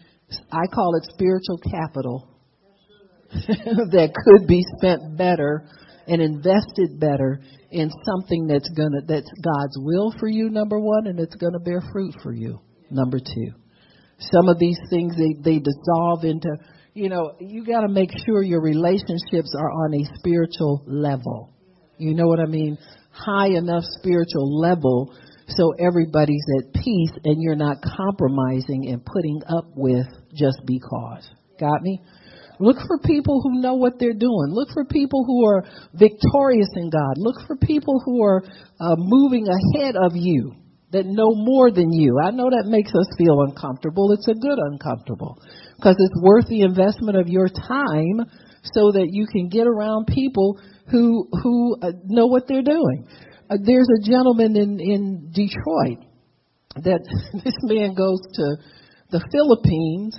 [0.52, 2.37] I call it spiritual capital
[3.92, 5.64] that could be spent better
[6.06, 11.20] and invested better in something that's gonna that's God's will for you, number one, and
[11.20, 12.60] it's gonna bear fruit for you,
[12.90, 13.52] number two.
[14.18, 16.48] Some of these things they, they dissolve into
[16.94, 21.52] you know, you gotta make sure your relationships are on a spiritual level.
[21.98, 22.78] You know what I mean?
[23.10, 25.14] High enough spiritual level
[25.48, 31.28] so everybody's at peace and you're not compromising and putting up with just because.
[31.58, 32.00] Got me?
[32.60, 34.50] Look for people who know what they're doing.
[34.50, 37.14] Look for people who are victorious in God.
[37.16, 38.42] Look for people who are
[38.80, 40.54] uh, moving ahead of you
[40.90, 42.18] that know more than you.
[42.18, 44.12] I know that makes us feel uncomfortable.
[44.12, 45.36] It's a good uncomfortable
[45.76, 48.24] because it's worth the investment of your time
[48.62, 50.58] so that you can get around people
[50.90, 53.06] who who uh, know what they're doing.
[53.50, 56.04] Uh, there's a gentleman in in Detroit
[56.76, 57.00] that
[57.44, 58.56] this man goes to
[59.10, 60.16] the Philippines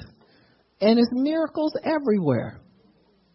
[0.82, 2.62] and his miracles everywhere.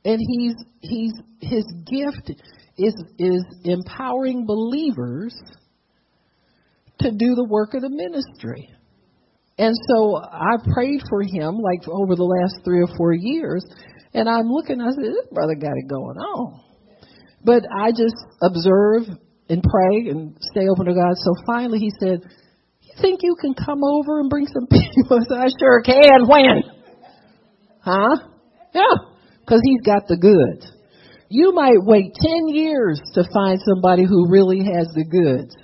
[0.04, 2.30] And he's he's his gift
[2.76, 5.34] is is empowering believers
[7.00, 8.70] to do the work of the ministry.
[9.56, 13.64] And so I prayed for him like over the last three or four years,
[14.12, 14.80] and I'm looking.
[14.80, 16.60] I said, "This brother got it going on,"
[17.44, 19.08] but I just observe
[19.48, 21.14] and pray and stay open to God.
[21.22, 22.20] So finally, he said,
[22.82, 26.26] "You think you can come over and bring some people?" I said, "I sure can."
[26.26, 26.73] When?
[27.84, 28.16] Huh?
[28.72, 28.96] Yeah,
[29.40, 30.72] because he's got the goods.
[31.28, 35.54] You might wait 10 years to find somebody who really has the goods.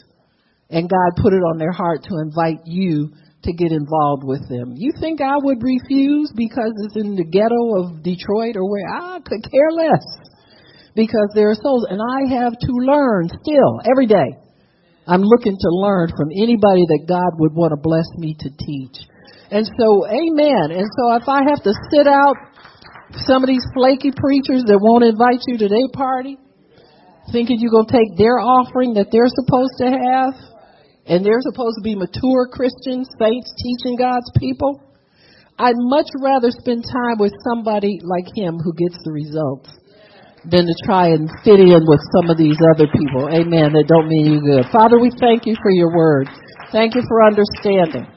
[0.68, 3.10] And God put it on their heart to invite you
[3.44, 4.74] to get involved with them.
[4.76, 9.18] You think I would refuse because it's in the ghetto of Detroit or where I
[9.24, 10.04] could care less
[10.94, 14.36] because there are souls and I have to learn still every day.
[15.06, 19.08] I'm looking to learn from anybody that God would want to bless me to teach.
[19.50, 20.70] And so, amen.
[20.70, 22.36] And so if I have to sit out
[23.26, 26.38] some of these flaky preachers that won't invite you to their party,
[27.32, 30.34] thinking you're going to take their offering that they're supposed to have,
[31.06, 34.78] and they're supposed to be mature Christians, saints teaching God's people,
[35.58, 39.68] I'd much rather spend time with somebody like him who gets the results
[40.46, 43.28] than to try and fit in with some of these other people.
[43.28, 43.74] Amen.
[43.74, 44.72] That don't mean you good.
[44.72, 46.30] Father, we thank you for your word.
[46.72, 48.08] Thank you for understanding.